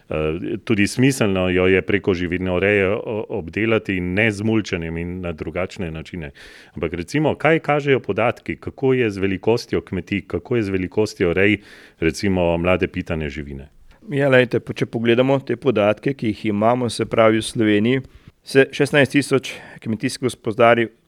Eh, 0.10 0.58
tudi 0.64 0.88
smiselno 0.88 1.50
jo 1.50 1.68
je 1.68 1.82
preko 1.82 2.14
živinoreje 2.14 2.90
obdelati 3.30 4.00
ne 4.00 4.32
z 4.32 4.44
mulčenjem 4.44 4.98
in 4.98 5.22
na 5.22 5.32
drugačne 5.32 5.92
načine. 5.92 6.32
Ampak 6.74 6.94
recimo, 6.94 7.36
kaj 7.36 7.60
kažejo 7.60 8.00
podatki, 8.00 8.56
kako 8.56 8.94
je 8.94 9.10
z 9.10 9.18
velikostjo 9.18 9.82
kmetij, 9.82 10.22
kako 10.28 10.56
je 10.56 10.64
z 10.64 10.70
velikostjo 10.70 11.34
rej, 11.34 11.58
recimo, 12.00 12.58
mlade 12.58 12.88
pitane 12.88 13.30
živine? 13.30 13.79
Ja, 14.08 14.30
lejte, 14.32 14.62
če 14.64 14.88
pogledamo 14.88 15.36
te 15.44 15.58
podatke, 15.60 16.14
ki 16.16 16.32
jih 16.32 16.46
imamo, 16.54 16.88
se 16.90 17.04
pravi 17.06 17.42
v 17.42 17.46
Sloveniji, 17.46 18.04
se 18.48 18.64
16 18.72 19.12
tisoč 19.12 19.52
kmetijskih 19.84 20.30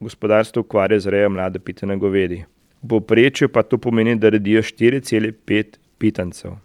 gospodarstv 0.00 0.60
ukvarja 0.60 1.00
z 1.00 1.14
rejo 1.14 1.30
mlade 1.32 1.58
pitane 1.58 1.96
govedi. 1.96 2.42
V 2.82 2.90
povprečju 2.92 3.48
pa 3.48 3.64
to 3.64 3.78
pomeni, 3.80 4.18
da 4.20 4.28
redijo 4.28 4.60
4,5 4.60 5.80
pitancev. 5.98 6.58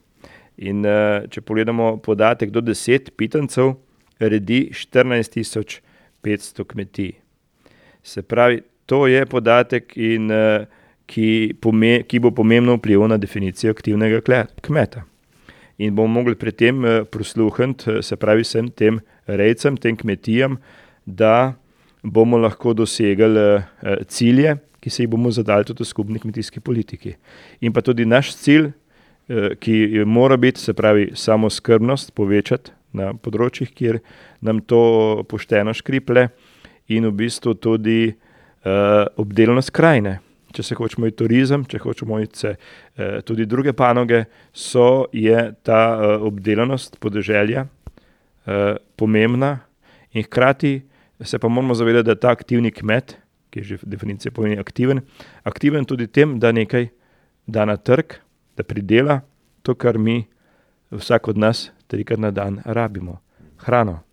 In 0.57 0.84
eh, 0.86 1.25
če 1.31 1.41
pogledamo 1.41 1.96
podatek 2.03 2.51
do 2.51 2.62
10 2.65 3.13
pitancev, 3.15 3.77
redi 4.19 4.65
14 4.75 5.38
tisoč 5.39 5.79
500 6.27 6.67
kmetij. 6.67 7.13
Se 8.03 8.22
pravi, 8.22 8.65
to 8.86 9.05
je 9.07 9.25
podatek, 9.25 9.96
in, 9.96 10.31
eh, 10.31 10.65
ki, 11.07 11.29
pome, 11.62 12.01
ki 12.03 12.19
bo 12.19 12.36
pomembno 12.36 12.75
vplival 12.81 13.15
na 13.15 13.22
definicijo 13.22 13.72
aktivnega 13.72 14.25
kmeta 14.62 15.07
in 15.77 15.96
bomo 15.96 16.19
mogli 16.19 16.36
pri 16.36 16.51
tem 16.51 16.86
eh, 16.86 17.05
prisluhniti, 17.05 17.91
eh, 17.91 18.01
se 18.01 18.15
pravi, 18.15 18.43
vsem 18.43 18.69
tem 18.69 19.00
rejcem, 19.27 19.77
tem 19.77 19.96
kmetijam, 19.96 20.57
da 21.05 21.55
bomo 22.03 22.38
lahko 22.38 22.74
dosegli 22.74 23.38
eh, 23.38 24.03
cilje, 24.07 24.57
ki 24.81 24.89
se 24.89 25.03
jih 25.03 25.12
bomo 25.12 25.31
zadali 25.31 25.65
tudi 25.65 25.84
v 25.84 25.89
skupni 25.89 26.19
kmetijski 26.19 26.60
politiki. 26.60 27.15
In 27.62 27.74
pa 27.74 27.81
tudi 27.81 28.05
naš 28.05 28.36
cilj, 28.38 28.72
ki 29.60 30.05
mora 30.07 30.38
biti, 30.39 30.62
se 30.63 30.72
pravi, 30.72 31.10
samo 31.19 31.50
skrbnost 31.51 32.13
povečati 32.15 32.72
na 32.96 33.10
področjih, 33.12 33.74
kjer 33.75 33.98
nam 34.39 34.62
to 34.63 35.25
pošteno 35.27 35.74
škriple, 35.75 36.29
in 36.88 37.10
v 37.10 37.12
bistvu 37.12 37.57
tudi 37.60 38.13
obdelanost 38.63 39.74
krajine. 39.75 40.22
Če 40.58 40.64
se 40.66 40.76
hočemo 40.78 41.06
iti 41.06 41.20
turizem, 41.22 41.68
če 41.70 41.78
hočemo 41.84 42.18
iti 42.24 42.40
se, 42.42 42.56
tudi 43.30 43.46
druge 43.46 43.76
panoge, 43.78 44.24
so, 44.50 45.06
je 45.14 45.52
ta 45.62 45.82
obdelanost 46.18 46.98
podeželja 47.04 47.68
pomembna 48.98 49.52
in 50.18 50.26
hkrati 50.26 50.80
se 51.22 51.38
pa 51.40 51.48
moramo 51.48 51.76
zavedati, 51.78 52.08
da 52.08 52.16
ta 52.16 52.32
aktivni 52.34 52.72
kmet, 52.72 53.18
ki 53.54 53.64
že 53.64 53.78
definicija 53.84 54.32
pomeni 54.32 54.58
aktiven, 54.58 55.02
aktiven 55.44 55.86
tudi 55.86 56.08
tem, 56.08 56.40
da 56.40 56.52
nekaj 56.52 56.90
da 57.48 57.66
na 57.66 57.78
trg, 57.78 58.18
da 58.58 58.64
pridela 58.64 59.22
to, 59.62 59.76
kar 59.76 59.98
mi, 59.98 60.26
vsak 60.92 61.28
od 61.28 61.38
nas, 61.38 61.72
trikrat 61.88 62.20
na 62.20 62.32
dan 62.32 62.62
rabimo, 62.66 63.22
hrano. 63.58 64.07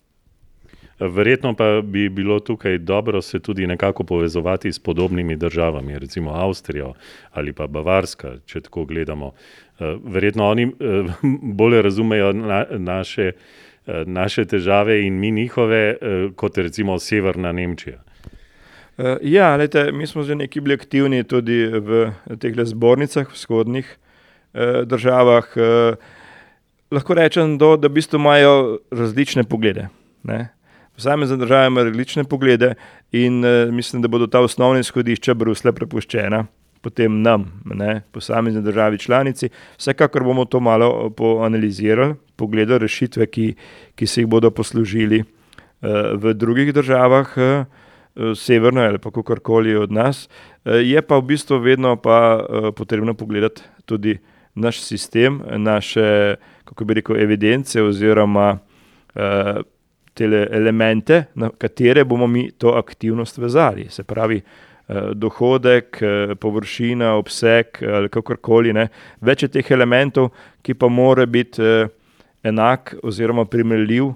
Verjetno 1.01 1.55
pa 1.55 1.81
bi 1.83 2.09
bilo 2.09 2.41
tukaj 2.41 2.79
dobro 2.79 3.23
se 3.23 3.39
tudi 3.39 3.67
nekako 3.67 4.05
povezovati 4.05 4.73
s 4.73 4.79
podobnimi 4.79 5.37
državami, 5.37 5.99
recimo 5.99 6.31
Avstrijo 6.31 6.93
ali 7.33 7.53
pa 7.53 7.67
Bavarska, 7.67 8.37
če 8.47 8.61
tako 8.61 8.85
gledamo. 8.85 9.33
Verjetno 10.05 10.49
oni 10.49 10.73
bolje 11.59 11.83
razumejo 11.83 12.33
naše, 12.79 13.33
naše 14.07 14.45
težave 14.45 15.07
in 15.07 15.19
mi 15.19 15.31
njihove, 15.31 15.97
kot 16.37 16.59
recimo 16.59 16.99
severna 16.99 17.53
Nemčija. 17.53 17.99
ja, 19.23 19.57
glejte, 19.57 19.93
mi 19.93 20.07
smo 20.07 20.23
že 20.23 20.35
nekaj 20.35 20.63
bili 20.63 20.75
aktivni 20.75 21.25
tudi 21.25 21.67
v 21.67 22.13
tehle 22.39 22.65
zbornicah 22.65 23.33
vzhodnih, 23.33 23.99
državah, 24.87 25.45
lahko 26.91 27.15
rečem, 27.15 27.59
do, 27.59 27.77
da 27.77 27.89
v 27.89 27.99
bistvu 27.99 28.19
imajo 28.23 28.79
različne 28.91 29.45
poglede, 29.45 29.89
ne. 30.23 30.55
Posamezne 30.95 31.37
države 31.37 31.67
imajo 31.67 31.85
različne 31.85 32.25
poglede 32.25 32.75
in, 33.13 33.43
mislim, 33.71 34.03
da 34.03 34.09
bodo 34.09 34.27
ta 34.27 34.41
osnovna 34.41 34.81
izhodišča 34.81 35.35
Bruslja 35.35 35.73
prepuščena 35.73 36.45
potem 36.85 37.23
nam, 37.25 37.47
ne, 37.65 38.03
posamezni 38.13 38.61
državi 38.63 38.99
članici. 38.99 39.49
Vsekakor 39.79 40.25
bomo 40.25 40.45
to 40.45 40.61
malo 40.61 41.11
poanalizirali, 41.17 42.15
pogledali 42.37 42.85
rešitve, 42.85 43.27
ki, 43.27 43.47
ki 43.97 44.07
se 44.07 44.21
jih 44.21 44.29
bodo 44.29 44.51
poslužili, 44.53 45.23
v 46.15 46.33
drugih 46.33 46.73
državah, 46.73 47.33
severno 48.39 48.81
ali 48.85 49.01
pa 49.03 49.11
kakorkoli 49.11 49.75
od 49.77 49.93
nas. 49.93 50.29
je 50.65 51.03
pa 51.03 51.19
v 51.19 51.27
bistvu 51.29 51.59
vedno 51.61 51.97
pa, 51.97 52.47
potrebno 52.77 53.15
pogledati 53.15 53.63
tudi 53.85 54.19
naš 54.55 54.81
sistem, 54.81 55.43
naše, 55.57 56.37
kako 56.65 56.85
bi 56.85 56.95
rekel, 57.01 57.21
evidence 57.21 57.83
oziroma, 57.83 58.59
tele 60.15 60.47
elemente, 60.51 61.25
na 61.35 61.51
katere 61.51 62.05
bomo 62.05 62.27
mi 62.27 62.51
to 62.51 62.75
aktivnost 62.79 63.39
vezali. 63.39 63.89
Se 63.91 64.05
pravi, 64.05 64.41
dohodek, 65.15 65.99
površina, 66.41 67.15
obseg 67.17 67.81
ali 67.83 68.09
kakorkoli, 68.13 68.73
ne. 68.77 68.89
Več 69.25 69.47
je 69.47 69.49
teh 69.57 69.71
elementov, 69.73 70.31
ki 70.63 70.77
pa 70.77 70.89
mora 70.93 71.27
biti, 71.27 71.63
enak 72.45 72.95
oziroma 73.03 73.45
primerljiv 73.49 74.13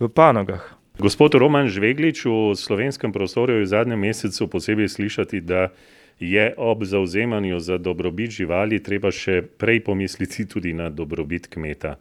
v 0.00 0.08
panogah. 0.08 0.62
Gospod 0.98 1.34
Roman 1.34 1.66
Žveglič, 1.66 2.22
v 2.22 2.54
slovenskem 2.54 3.10
prostoru 3.10 3.58
je 3.58 3.64
v 3.64 3.70
zadnjem 3.70 3.98
mesecu 3.98 4.46
posebej 4.46 4.88
slišati, 4.88 5.40
da 5.42 5.74
je 6.22 6.54
ob 6.56 6.84
zavzemanju 6.86 7.58
za 7.58 7.78
dobrobit 7.78 8.30
živali 8.30 8.78
treba 8.82 9.10
še 9.10 9.42
prej 9.42 9.82
pomisliti 9.82 10.46
tudi 10.46 10.70
na 10.72 10.86
dobrobit 10.86 11.50
kmeta. 11.50 11.96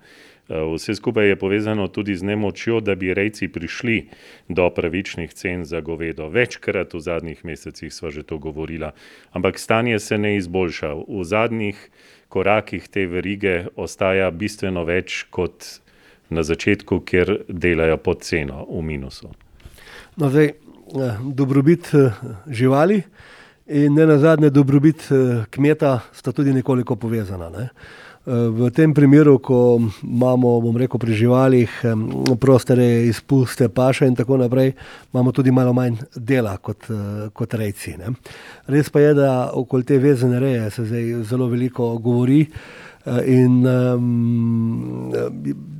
Vse 0.50 0.96
skupaj 0.96 1.28
je 1.28 1.36
povezano 1.40 1.88
tudi 1.88 2.16
z 2.16 2.24
nemočjo, 2.24 2.80
da 2.80 2.96
bi 2.96 3.14
rejci 3.14 3.48
prišli 3.48 4.08
do 4.50 4.70
pravičnih 4.70 5.34
cen 5.34 5.66
za 5.66 5.82
govedo. 5.82 6.28
Večkrat 6.30 6.94
v 6.94 7.00
zadnjih 7.00 7.46
mesecih 7.46 7.94
sva 7.94 8.12
že 8.12 8.24
to 8.24 8.38
govorila. 8.38 8.92
Ampak 9.32 9.60
stanje 9.60 10.00
se 10.00 10.18
ne 10.18 10.36
izboljša. 10.38 10.94
V 11.08 11.24
zadnjih 11.24 11.90
korakih 12.30 12.88
te 12.88 13.06
verige 13.08 13.66
ostaja 13.76 14.32
bistveno 14.32 14.84
več 14.84 15.26
kot 15.30 15.80
na 16.30 16.44
začetku, 16.44 17.00
kjer 17.06 17.46
delajo 17.48 17.98
pod 17.98 18.24
ceno, 18.26 18.66
v 18.66 18.82
minusu. 18.82 19.30
No, 20.18 20.30
zdaj, 20.30 20.54
dobrobit, 21.22 21.92
živali 22.50 23.04
in 23.68 23.94
nenazadnje 23.94 24.50
dobrobit, 24.50 25.06
kmeta 25.50 26.00
sta 26.12 26.32
tudi 26.32 26.54
nekoliko 26.54 26.96
povezana, 26.96 27.50
ne. 27.50 27.70
V 28.26 28.70
tem 28.72 28.94
primeru, 28.96 29.36
ko 29.44 29.82
imamo, 30.04 30.56
bom 30.64 30.78
rekel, 30.80 31.00
pri 31.00 31.16
živalih, 31.18 31.72
prostere, 32.40 33.04
izpuste, 33.10 33.68
paše 33.70 34.08
in 34.08 34.16
tako 34.16 34.38
naprej, 34.40 34.72
imamo 35.12 35.32
tudi 35.32 35.52
malo 35.52 35.74
manj 35.74 36.00
dela 36.16 36.56
kot, 36.58 36.88
kot 37.34 37.54
rejci, 37.60 37.98
ne. 38.00 38.14
Res 38.72 38.90
pa 38.90 39.04
je, 39.04 39.14
da 39.18 39.52
okoli 39.54 39.84
te 39.84 40.00
vezane 40.00 40.40
reje 40.40 40.72
se 40.72 40.86
zdaj 40.86 41.12
zelo 41.28 41.50
veliko 41.52 41.98
govori, 41.98 42.46
in, 43.28 43.66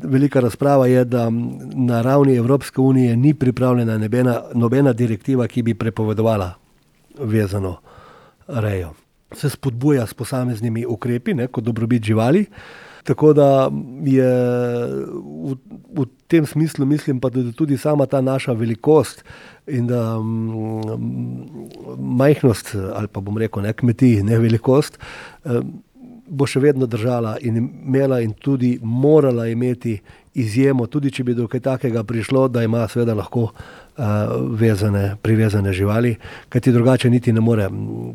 velika 0.04 0.40
razprava 0.40 0.88
je, 0.88 1.06
da 1.06 1.30
na 1.74 2.02
ravni 2.02 2.36
Evropske 2.36 2.82
unije 2.82 3.16
ni 3.18 3.34
pripravljena 3.34 3.98
nobena, 3.98 4.42
nobena 4.54 4.94
direktiva, 4.94 5.48
ki 5.48 5.64
bi 5.64 5.74
prepovedovala 5.74 6.54
vezano 7.20 7.78
rejo. 8.48 8.94
Se 9.36 9.50
spodbuja 9.50 10.08
s 10.08 10.14
posameznimi 10.14 10.86
ukrepi, 10.86 11.34
ne, 11.34 11.48
kot 11.48 11.64
dobrobit 11.64 12.04
živali, 12.04 12.46
tako 13.04 13.34
da 13.34 13.72
je 14.06 14.30
v, 15.50 15.56
v 15.98 16.06
tem 16.28 16.46
smislu 16.46 16.86
mislim 16.86 17.20
pa, 17.20 17.30
da 17.30 17.52
tudi 17.52 17.78
sama 17.78 18.06
ta 18.06 18.22
naša 18.22 18.54
velikost 18.54 19.24
in 19.68 19.88
da, 19.88 20.20
majhnost 21.98 22.76
ali 22.76 23.08
pa, 23.08 23.22
bom 23.22 23.38
rekel, 23.38 23.64
ne, 23.64 23.74
kmetij, 23.74 24.22
ne 24.24 24.40
velikost, 24.40 25.00
bo 26.34 26.48
še 26.48 26.62
vedno 26.64 26.88
držala 26.88 27.38
in 27.44 27.58
imela 27.60 28.22
in 28.24 28.34
tudi 28.34 28.78
morala 28.82 29.48
imeti 29.52 29.98
izjemo, 30.34 30.88
tudi 30.88 31.12
če 31.14 31.24
bi 31.28 31.36
do 31.38 31.48
kaj 31.48 31.62
takega 31.68 32.04
prišlo, 32.08 32.48
da 32.48 32.64
ima 32.64 32.88
seveda 32.90 33.14
lahko, 33.18 33.50
vezane, 34.50 35.16
privezane 35.22 35.74
živali. 35.74 36.16
Kajti 36.50 36.72
drugače 36.72 37.10
niti 37.10 37.34
ne 37.34 37.42
more 37.42 37.70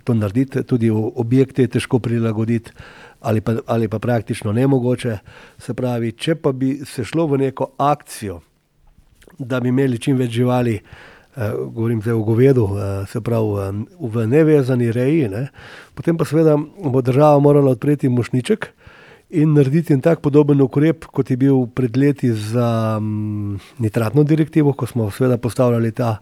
to 0.04 0.14
narediti, 0.14 0.62
tudi 0.62 0.90
objekte 0.90 1.62
je 1.62 1.68
težko 1.68 1.99
prilagoditi 1.99 2.70
ali 3.20 3.40
pa, 3.40 3.54
ali 3.66 3.88
pa 3.88 3.99
praktično 3.99 4.52
nemogoče. 4.52 5.18
Se 5.58 5.75
pravi, 5.75 6.12
če 6.12 6.35
pa 6.35 6.52
bi 6.52 6.80
se 6.85 7.04
šlo 7.04 7.26
v 7.26 7.38
neko 7.38 7.70
akcijo, 7.78 8.40
da 9.38 9.61
bi 9.61 9.68
imeli 9.68 9.99
čim 9.99 10.16
več 10.16 10.30
živali, 10.30 10.78
govorim 11.70 12.02
zdaj 12.02 12.14
o 12.14 12.23
govedu, 12.23 12.68
se 13.06 13.20
pravi, 13.20 13.85
v 14.00 14.26
nevezani 14.26 14.92
reji, 14.92 15.28
ne, 15.28 15.49
potem 15.94 16.18
pa 16.18 16.25
seveda 16.25 16.56
bo 16.85 17.02
država 17.02 17.38
morala 17.38 17.70
odpreti 17.70 18.08
mošnjiček 18.08 18.73
in 19.30 19.52
narediti 19.52 19.92
en 19.92 20.00
tak 20.00 20.23
podoben 20.25 20.61
ukrep, 20.64 21.04
kot 21.12 21.30
je 21.30 21.37
bil 21.37 21.66
pred 21.75 21.97
leti 21.97 22.30
za, 22.32 22.99
nitratno 23.78 24.25
direktivo, 24.25 24.73
ko 24.73 24.87
smo 24.87 25.11
seveda 25.11 25.37
postavljali 25.38 25.92
ta 25.92 26.16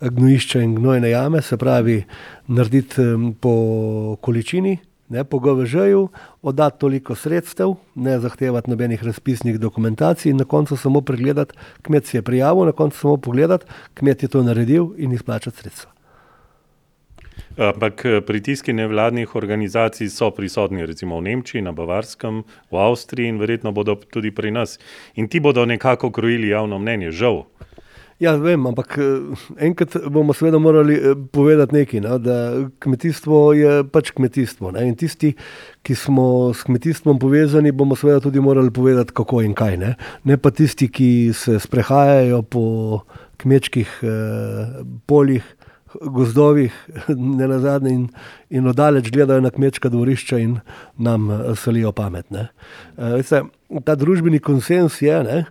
gnojišča 0.00 0.62
in 0.62 0.76
gnojne 0.78 1.10
jame, 1.10 1.42
se 1.42 1.56
pravi, 1.56 2.02
narediti, 2.46 3.02
po 3.40 4.16
količini, 4.20 4.76
ne, 5.12 5.24
po 5.24 5.38
GVŽ-ju, 5.38 6.08
oddati 6.42 6.80
toliko 6.80 7.14
sredstev, 7.14 7.74
ne 7.94 8.18
zahtevati 8.20 8.70
nobenih 8.70 9.04
razpisnih 9.04 9.58
dokumentacij 9.60 10.30
in 10.30 10.36
na 10.40 10.44
koncu 10.44 10.76
samo 10.76 11.00
pregledati, 11.00 11.54
kmet 11.82 12.06
se 12.06 12.18
je 12.18 12.22
prijavil, 12.22 12.64
na 12.64 12.72
koncu 12.72 12.98
samo 12.98 13.16
pogledati, 13.16 13.66
kmet 13.94 14.22
je 14.22 14.28
to 14.28 14.42
naredil, 14.42 14.94
in 14.96 15.12
izplačati 15.12 15.58
sredstva. 15.58 15.91
Ampak, 17.56 18.06
pritiski 18.26 18.72
nevladnih 18.72 19.34
organizacij 19.36 20.08
so 20.08 20.30
prisotni, 20.30 20.86
recimo 20.86 21.18
v 21.20 21.22
Nemčiji, 21.22 21.62
na 21.62 21.72
Bavarskem, 21.72 22.44
v 22.72 22.76
Avstriji 22.76 23.28
in 23.28 23.38
verjetno 23.38 23.72
bodo 23.72 23.96
tudi 23.96 24.30
pri 24.32 24.50
nas. 24.50 24.78
In 25.14 25.28
ti 25.28 25.40
bodo 25.40 25.66
nekako 25.66 26.10
krojili 26.10 26.48
javno 26.48 26.78
mnenje, 26.78 27.10
žal. 27.10 27.44
Ja, 28.22 28.36
vem, 28.38 28.66
ampak, 28.66 28.96
enkrat 29.58 29.96
bomo 30.08 30.32
seveda 30.32 30.58
morali, 30.62 30.96
povedati 31.32 31.74
nekaj, 31.74 32.00
no, 32.00 32.18
da 32.22 32.36
kmetijstvo 32.78 33.52
je 33.58 33.72
pač 33.84 34.12
kmetijstvo, 34.14 34.70
ne, 34.72 34.86
in 34.88 34.96
tisti, 34.96 35.32
ki 35.82 35.94
smo 35.98 36.52
s 36.54 36.62
kmetijstvom 36.68 37.18
povezani, 37.18 37.72
bomo 37.72 37.98
seveda 37.98 38.22
tudi 38.22 38.40
morali 38.40 38.70
povedati, 38.70 39.12
kako 39.12 39.42
in 39.42 39.56
kaj, 39.58 39.76
ne. 39.76 39.96
Ne 40.24 40.38
pa 40.38 40.54
tisti, 40.54 40.88
ki 40.88 41.32
se 41.34 41.58
sprehajajo 41.60 42.42
po 42.46 42.64
kmečkih, 43.42 43.98
poljih, 45.10 45.42
gozdovih, 46.00 46.74
nenazadnje 47.40 47.90
in, 47.90 48.08
in 48.50 48.68
od 48.68 48.76
daleč 48.76 49.10
gledajo 49.12 49.40
na 49.40 49.50
kmečka 49.50 49.88
dvorišča 49.92 50.38
in 50.38 50.58
nam, 50.96 51.28
solijo 51.56 51.92
pamet, 51.92 52.30
ne. 52.30 52.48
veste, 52.96 53.42
ta 53.84 53.96
družbeni 53.98 54.40
konsenz 54.40 55.00
je, 55.02 55.22
ne, 55.24 55.44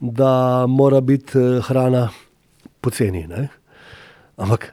da 0.00 0.66
mora 0.68 1.00
biti, 1.00 1.38
hrana 1.68 2.08
poceni, 2.80 3.26
ne. 3.30 3.48
Ampak 4.36 4.72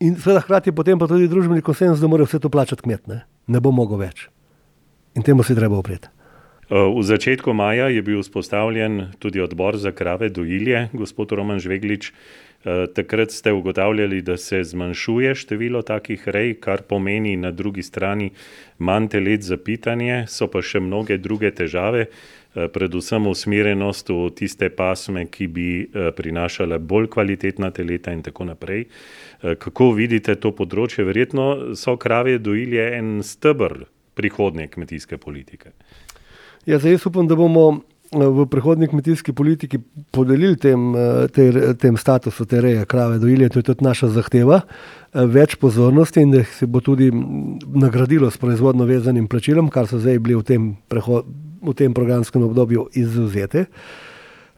in 0.00 0.14
seveda 0.16 0.44
hkrati 0.44 0.72
potem 0.72 0.98
pa 0.98 1.08
tudi 1.10 1.28
družbeni 1.28 1.64
konsenz, 1.64 2.00
da 2.00 2.10
mora 2.10 2.26
vse 2.26 2.38
to 2.42 2.50
plačati 2.50 2.86
kmet, 2.86 3.06
ne. 3.10 3.24
Ne 3.48 3.60
bo 3.60 3.72
mogel 3.74 3.98
več. 4.00 4.28
In 5.16 5.24
temu 5.26 5.42
se 5.42 5.52
je 5.52 5.58
treba 5.58 5.78
upreti. 5.78 6.17
V 6.68 7.00
začetku 7.02 7.52
maja 7.56 7.88
je 7.88 8.02
bil 8.04 8.20
vzpostavljen 8.20 9.16
tudi 9.18 9.40
odbor 9.40 9.76
za 9.76 9.92
krave 9.92 10.28
dojilje, 10.28 10.88
gospod 10.92 11.32
Roman 11.32 11.60
Žveglič. 11.60 12.12
Takrat 12.94 13.30
ste 13.30 13.52
ugotavljali, 13.52 14.22
da 14.22 14.36
se 14.36 14.64
zmanjšuje 14.64 15.34
število 15.34 15.82
takih 15.82 16.28
rej, 16.28 16.58
kar 16.60 16.82
pomeni 16.82 17.36
na 17.36 17.50
drugi 17.50 17.82
strani 17.82 18.30
manj 18.78 19.08
telet 19.08 19.42
za 19.42 19.56
pitanje, 19.56 20.26
so 20.28 20.50
pa 20.50 20.60
še 20.60 20.80
mnoge 20.80 21.16
druge 21.16 21.54
težave. 21.54 22.10
Eh, 22.58 22.68
predvsem 22.68 23.26
usmerjenost 23.26 24.08
v 24.08 24.30
tiste 24.34 24.70
pasme, 24.72 25.26
ki 25.30 25.46
bi 25.46 25.68
eh, 25.84 26.10
prinašale 26.16 26.78
bolj 26.78 27.10
kvalitetna 27.12 27.70
teleta 27.70 28.12
in 28.12 28.22
tako 28.22 28.48
naprej. 28.48 28.86
Eh, 29.42 29.54
kako 29.60 29.92
vidite 29.92 30.34
to 30.40 30.52
področje? 30.56 31.04
Verjetno 31.04 31.76
so 31.76 31.96
krave 32.00 32.38
dojilje 32.38 32.88
en 32.98 33.20
stebr 33.22 33.84
prihodnje 34.18 34.66
kmetijske 34.72 35.20
politike. 35.22 35.76
Ja, 36.66 36.78
zdaj 36.78 36.96
jaz 36.96 37.06
upam, 37.06 37.28
da 37.28 37.36
bomo 37.36 37.80
v 38.12 38.46
prihodnji 38.48 38.88
kmetijski 38.88 39.32
politiki 39.32 39.78
podelili 40.10 40.56
tem, 40.56 40.94
tem, 41.34 41.58
tem 41.76 41.96
statusu 41.96 42.46
te 42.48 42.60
reje 42.60 42.86
krave 42.88 43.18
dojilje, 43.18 43.48
to 43.48 43.58
je 43.58 43.66
tudi 43.68 43.84
naša 43.84 44.08
zahteva, 44.08 44.62
več 45.12 45.58
pozornosti 45.60 46.24
in 46.24 46.32
da 46.32 46.44
se 46.44 46.66
bo 46.66 46.80
tudi 46.80 47.10
nagradilo 47.12 48.30
s 48.30 48.40
proizvodno 48.40 48.88
vezanim 48.88 49.28
plačilom, 49.28 49.68
kar 49.68 49.86
so 49.90 50.00
zdaj 50.00 50.22
bili 50.24 50.38
v 50.40 50.46
tem 50.46 50.72
prehodu 50.88 51.28
v 51.58 51.74
tem 51.74 51.94
programskem 51.94 52.42
obdobju 52.46 52.88
izuzete. 52.94 53.66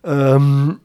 Um, 0.02 0.78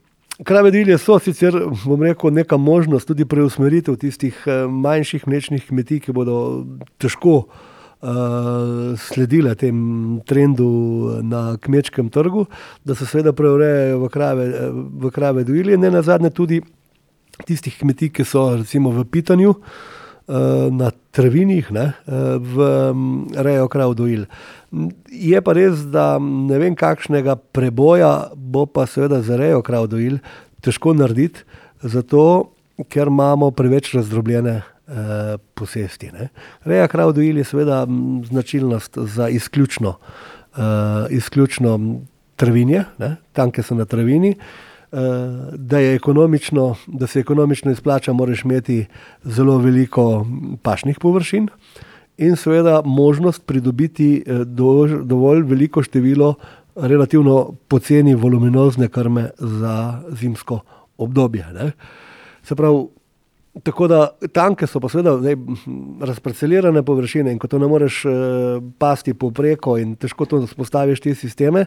Krave 0.44 0.70
dilje 0.72 0.98
so 1.00 1.18
sicer, 1.20 1.54
bom 1.84 2.02
rekel, 2.02 2.32
neka 2.32 2.56
možnost 2.56 3.08
tudi 3.08 3.24
preusmeritev 3.24 3.96
tistih 4.00 4.36
eh, 4.46 4.66
manjših 4.68 5.26
mlečnih 5.28 5.66
kmetij, 5.68 6.00
ki 6.04 6.12
bodo 6.16 6.38
težko 7.00 7.36
uh, 7.36 7.60
sledile 8.98 9.54
tem 9.58 10.20
trendu 10.26 11.20
na 11.22 11.56
kmečkem 11.62 12.10
trgu, 12.10 12.46
da 12.84 12.94
se 12.94 13.06
seveda 13.06 13.32
preurejajo 13.32 14.00
v 14.04 14.08
krave, 14.08 14.46
krave 15.10 15.44
dilje, 15.44 15.78
ne 15.78 15.90
na 15.90 16.02
zadnje 16.02 16.30
tudi 16.30 16.60
tistih 17.46 17.78
kmetij, 17.78 18.12
ki 18.14 18.24
so 18.24 18.48
recimo 18.56 18.94
v 18.94 19.04
pitanju. 19.04 19.54
Na 20.74 20.88
travinih, 21.14 21.68
ne, 21.70 21.92
v 22.42 22.64
rejo 23.46 23.68
krav 23.70 23.92
dojil. 23.94 24.24
Je 25.06 25.38
pa 25.38 25.52
res, 25.54 25.84
da 25.86 26.16
ne 26.18 26.58
vem, 26.58 26.74
kakšnega 26.74 27.36
preboja 27.54 28.32
bo 28.34 28.64
pa 28.66 28.88
seveda 28.90 29.20
za 29.22 29.38
rejo 29.38 29.62
krav 29.62 29.86
dojil 29.92 30.18
težko 30.66 30.96
narediti, 30.98 31.46
zato 31.82 32.50
ker 32.90 33.06
imamo 33.06 33.50
preveč 33.54 33.92
razdrobljene 33.94 34.56
eh, 34.58 34.75
posesti. 35.54 36.10
Ne. 36.12 36.28
Reja 36.64 36.88
krav 36.88 37.12
dojil 37.12 37.38
je 37.38 37.44
seveda 37.44 37.86
značilnost 38.24 38.98
za 38.98 39.28
izključno, 39.28 39.94
eh, 40.56 40.60
izključno 41.10 42.00
travinje, 42.36 42.84
ne, 42.98 43.16
tam, 43.32 43.50
ki 43.50 43.62
so 43.62 43.74
na 43.74 43.84
travini. 43.84 44.34
Eh, 44.92 44.98
da, 45.56 45.78
da 46.86 47.06
se 47.06 47.20
ekonomično 47.20 47.70
izplača, 47.72 48.12
moraš 48.12 48.44
imeti 48.44 48.86
zelo 49.24 49.58
veliko 49.58 50.26
pašnih 50.62 50.98
površin 51.00 51.48
in 52.16 52.36
seveda 52.36 52.82
možnost 52.84 53.46
pridobiti 53.46 54.24
eh, 54.26 54.44
dovolj 55.04 55.42
veliko 55.42 55.82
število 55.82 56.34
relativno 56.76 57.52
poceni 57.68 58.14
voluminozne 58.14 58.88
krme 58.88 59.30
za 59.38 60.02
zimsko 60.08 60.60
obdobje. 60.98 61.46
Ne. 61.52 61.72
Se 62.42 62.54
pravi, 62.54 62.86
tako 63.62 63.88
da 63.88 64.08
tanke 64.32 64.66
so 64.66 64.80
pa 64.80 64.88
seveda 64.88 65.16
razparcelirane 66.00 66.82
površine 66.82 67.32
in 67.32 67.38
ko 67.38 67.48
to 67.48 67.58
ne 67.58 67.66
moreš 67.66 68.02
eh, 68.04 68.10
pasti 68.78 69.14
popreko 69.14 69.78
in 69.80 69.94
težko 69.96 70.26
to 70.26 70.42
spostaviš 70.46 71.00
te 71.00 71.14
sisteme, 71.14 71.66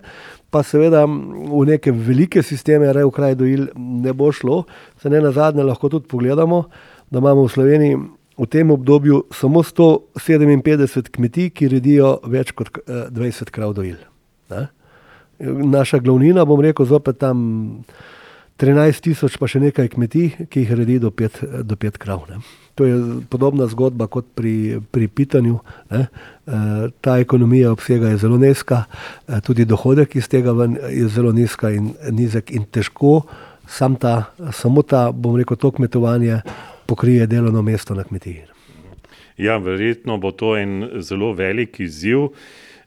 pa 0.50 0.64
seveda 0.64 1.06
v 1.06 1.66
neke 1.68 1.92
velike 1.92 2.44
sisteme 2.44 2.94
rej 2.94 3.10
v 3.10 3.16
kraj 3.16 3.36
dojil 3.40 3.68
ne 3.76 4.14
bo 4.14 4.32
šlo. 4.32 4.64
Se 5.02 5.10
ne 5.10 5.22
na 5.22 5.32
zadnje 5.32 5.64
lahko 5.64 5.90
tudi 5.90 6.08
pogledamo, 6.08 6.64
da 7.10 7.20
imamo 7.20 7.48
v 7.48 7.54
Sloveniji 7.54 7.98
v 8.40 8.48
tem 8.48 8.72
obdobju 8.72 9.24
samo 9.36 9.64
157 9.64 11.10
kmetij, 11.12 11.50
ki 11.50 11.68
redijo 11.68 12.20
več 12.24 12.54
kot 12.56 12.72
20 12.88 13.42
eh, 13.48 13.52
krav 13.52 13.74
dojil. 13.74 13.98
Ne? 14.54 14.68
Naša 15.40 16.00
glavnina, 16.04 16.46
bom 16.46 16.62
rekel, 16.62 16.86
zopet 16.86 17.20
tam 17.20 17.84
13 18.60 19.04
tisoč, 19.04 19.38
pa 19.40 19.48
še 19.48 19.62
nekaj 19.64 19.88
kmetij, 19.94 20.48
ki 20.52 20.66
jih 20.66 20.74
redi 20.76 20.98
do 21.00 21.14
5 21.16 21.64
do 21.64 21.78
pet 21.80 21.96
krav. 22.02 22.26
Ne? 22.28 22.42
To 22.76 22.88
je 22.88 22.98
podobna 23.32 23.68
zgodba 23.72 24.10
kot 24.12 24.28
pri, 24.36 24.80
pri 24.92 25.08
pitanju. 25.08 25.60
E, 25.92 26.06
ta 27.00 27.18
ekonomija 27.24 27.72
obsega 27.72 28.12
je 28.12 28.20
zelo 28.20 28.38
nizka, 28.40 28.84
e, 29.28 29.40
tudi 29.44 29.64
dohodek 29.68 30.16
iz 30.20 30.28
tega 30.28 30.52
je 30.92 31.08
zelo 31.08 31.32
nizka 31.36 31.72
in, 31.72 31.94
nizek 32.12 32.52
in 32.52 32.68
težko 32.68 33.22
sam 33.70 33.96
ta, 33.96 34.32
samo 34.52 34.82
ta, 34.82 35.12
bom 35.12 35.38
rekel, 35.38 35.58
to 35.58 35.72
kmetovanje 35.72 36.42
pokrije 36.86 37.28
delovno 37.28 37.62
mesto 37.62 37.96
na 37.96 38.04
kmetiji. 38.04 38.42
Ja, 39.38 39.58
verjetno 39.58 40.18
bo 40.18 40.32
to 40.32 40.58
en 40.58 40.90
zelo 41.00 41.32
velik 41.34 41.80
izziv. 41.80 42.34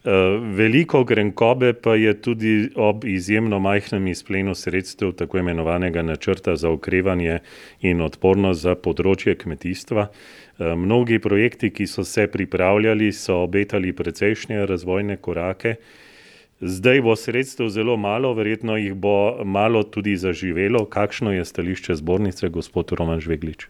Eh, 0.05 0.11
veliko 0.55 1.05
grenkobe 1.05 1.73
pa 1.73 1.95
je 1.95 2.15
tudi 2.23 2.71
ob 2.75 3.05
izjemno 3.05 3.59
majhnem 3.59 4.07
izplenu 4.07 4.55
sredstev 4.55 5.13
tako 5.13 5.39
imenovanega 5.39 6.03
načrta 6.03 6.57
za 6.57 6.71
okrevanje 6.71 7.39
in 7.81 8.03
odpornost 8.03 8.61
za 8.67 8.75
področje 8.75 9.37
kmetijstva. 9.39 10.09
Eh, 10.09 10.75
mnogi 10.75 11.21
projekti, 11.23 11.71
ki 11.71 11.87
so 11.87 12.03
se 12.05 12.27
pripravljali, 12.27 13.13
so 13.13 13.45
obetali 13.45 13.93
precejšnje 13.93 14.67
razvojne 14.67 15.17
korake. 15.17 15.77
Zdaj 16.61 17.01
bo 17.03 17.15
sredstev 17.17 17.71
zelo 17.71 17.95
malo, 17.97 18.35
verjetno 18.35 18.77
jih 18.77 18.95
bo 18.95 19.45
malo 19.45 19.83
tudi 19.83 20.17
zaživelo. 20.17 20.83
Kakšno 20.85 21.31
je 21.33 21.45
stališče 21.45 21.95
zbornice, 22.03 22.49
gospod 22.49 22.91
Roman 22.99 23.23
Žveglič? 23.23 23.69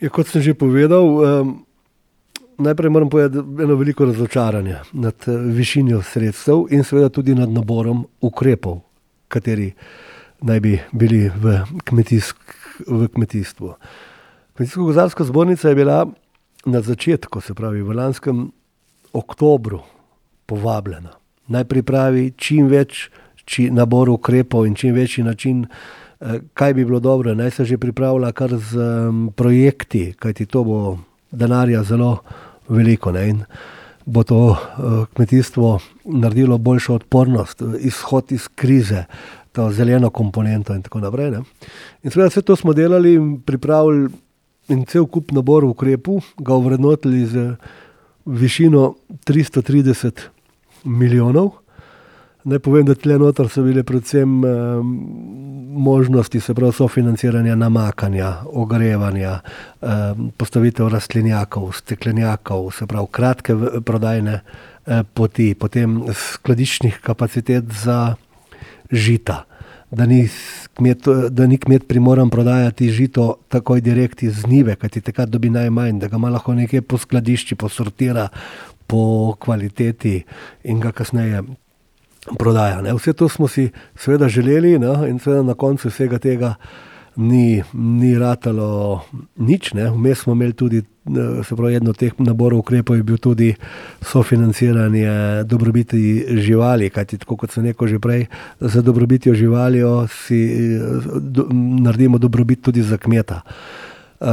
Ja, 0.00 0.08
kot 0.08 0.32
sem 0.32 0.40
že 0.40 0.56
povedal, 0.56 1.04
um, 1.04 1.54
najprej 2.58 2.90
moram 2.90 3.10
povedati, 3.10 3.62
eno 3.62 3.74
veliko 3.74 4.04
razočaranje 4.04 4.76
nad 4.92 5.14
uh, 5.26 5.34
višinjo 5.40 6.02
sredstev 6.02 6.66
in 6.70 6.84
seveda 6.84 7.08
tudi 7.08 7.34
nad 7.34 7.50
naborom 7.50 8.06
ukrepov, 8.20 8.80
kateri 9.28 9.72
naj 10.40 10.60
bi 10.60 10.78
bili 10.92 11.28
v, 11.28 11.60
kmetijsk, 11.84 12.36
v 12.86 13.08
kmetijstvu. 13.08 13.74
Kmetijsko-gozarska 14.56 15.24
zbornica 15.24 15.68
je 15.68 15.74
bila 15.74 16.06
na 16.64 16.80
začetku, 16.80 17.40
se 17.40 17.54
pravi 17.54 17.82
v 17.82 17.92
lanskem 17.92 18.50
oktobru, 19.12 19.80
povabljena. 20.46 21.14
Naj 21.48 21.64
pripravi 21.64 22.32
čim 22.36 22.66
več 22.68 23.08
či 23.46 23.70
nabor 23.70 24.10
ukrepov 24.10 24.66
in 24.66 24.74
čim 24.74 24.94
večji 24.94 25.24
način. 25.24 25.66
Eh, 26.20 26.40
kaj 26.54 26.74
bi 26.74 26.84
bilo 26.84 27.00
dobro, 27.00 27.34
naj 27.34 27.50
se 27.50 27.64
že 27.64 27.78
pripravlja 27.78 28.32
kar 28.32 28.56
z 28.56 28.76
um, 28.76 29.32
projekti, 29.36 30.14
kajti 30.18 30.46
to 30.46 30.64
bo 30.64 30.98
denarja 31.30 31.82
zelo 31.82 32.18
veliko 32.68 33.12
ne? 33.12 33.28
in 33.28 33.42
bo 34.06 34.22
to 34.22 34.38
uh, 34.46 35.06
kmetijstvo 35.14 35.78
naredilo 36.04 36.58
boljšo 36.58 36.94
odpornost, 36.94 37.62
izhod 37.78 38.32
iz 38.32 38.48
krize, 38.54 39.04
to 39.52 39.70
zeleno 39.72 40.10
komponento 40.10 40.74
in 40.74 40.82
tako 40.82 41.00
naprej. 41.00 41.30
Ne? 41.30 41.42
In 42.02 42.10
seveda 42.10 42.28
vse 42.30 42.42
to 42.42 42.56
smo 42.56 42.72
delali 42.72 43.14
in 43.14 43.40
pripravili 43.42 44.10
in 44.68 44.84
cel 44.86 45.06
kup 45.06 45.32
nabor 45.32 45.64
ukrepov, 45.64 46.22
ga 46.38 46.54
ovrednotili 46.54 47.26
z 47.26 47.54
višino 48.26 48.94
330 49.26 50.28
milijonov. 50.84 51.50
Naj 52.46 52.60
povem, 52.62 52.84
da 52.86 52.94
tle 52.94 53.16
notor 53.18 53.48
so 53.50 53.64
bile 53.66 53.82
predvsem 53.82 54.34
eh, 54.46 54.50
možnosti, 55.86 56.40
se 56.40 56.54
pravi, 56.54 56.76
sofinanciranja 56.76 57.56
namakanja, 57.58 58.28
ogrevanja, 58.62 59.32
eh, 59.82 60.20
postavitev 60.38 60.92
rastlinjakov, 60.94 61.72
steklenjakov, 61.80 62.68
se 62.70 62.86
pravi, 62.86 63.10
kratke 63.10 63.56
prodajne 63.82 64.36
eh, 64.38 65.02
poti, 65.14 65.48
potem 65.58 65.98
skladiščnih 66.14 67.02
kapacitet 67.02 67.74
za 67.82 68.14
žita. 68.94 69.42
Da 69.90 70.06
ni, 70.06 70.22
kmet, 70.78 71.10
da 71.34 71.50
ni 71.50 71.58
kmet 71.58 71.90
primoran 71.90 72.30
prodajati 72.30 72.92
žito 72.94 73.28
takoj 73.50 73.82
direkt 73.82 74.22
iz 74.22 74.46
njive, 74.46 74.78
kajti 74.78 75.02
takrat 75.10 75.34
dobi 75.34 75.50
najmanj, 75.50 75.98
da 75.98 76.14
ga 76.14 76.22
ima 76.22 76.30
lahko 76.38 76.54
nekje 76.54 76.82
po 76.82 76.98
skladišči, 76.98 77.58
posortira 77.58 78.28
po 78.86 79.34
kvaliteti 79.34 80.20
in 80.62 80.78
ga 80.80 80.94
kasneje 80.94 81.42
prodaja. 82.38 82.82
Ne. 82.82 82.94
Vse 82.94 83.12
to 83.12 83.28
smo 83.28 83.48
si 83.48 83.70
seveda 83.94 84.28
želeli 84.28 84.78
ne, 84.78 85.10
in 85.10 85.18
seveda 85.18 85.42
na 85.42 85.54
koncu 85.54 85.88
vsega 85.88 86.18
tega 86.18 86.54
ni, 87.16 87.62
ni 87.72 88.18
ratalo 88.18 89.00
nič. 89.36 89.72
Vmes 89.74 90.18
smo 90.18 90.32
imeli 90.32 90.52
tudi, 90.52 90.82
se 91.44 91.56
pravi, 91.56 91.74
eno 91.74 91.90
od 91.90 91.98
teh 91.98 92.12
naborov 92.18 92.60
ukrepov 92.60 92.96
je 92.96 93.02
bil 93.02 93.18
tudi 93.18 93.54
sofinanciranje 94.02 95.44
dobrobiti 95.44 96.26
živali, 96.28 96.90
kajti 96.90 97.18
tako 97.18 97.36
kot 97.36 97.50
sem 97.50 97.64
rekel 97.64 97.88
že 97.88 97.98
prej, 97.98 98.26
za 98.60 98.82
dobrobitjo 98.82 99.34
živali 99.34 99.80
si 100.08 100.40
do, 101.20 101.48
naredimo 101.52 102.18
dobrobit 102.18 102.62
tudi 102.62 102.82
za 102.82 102.96
kmeta. 102.96 103.40
Uh, 104.16 104.28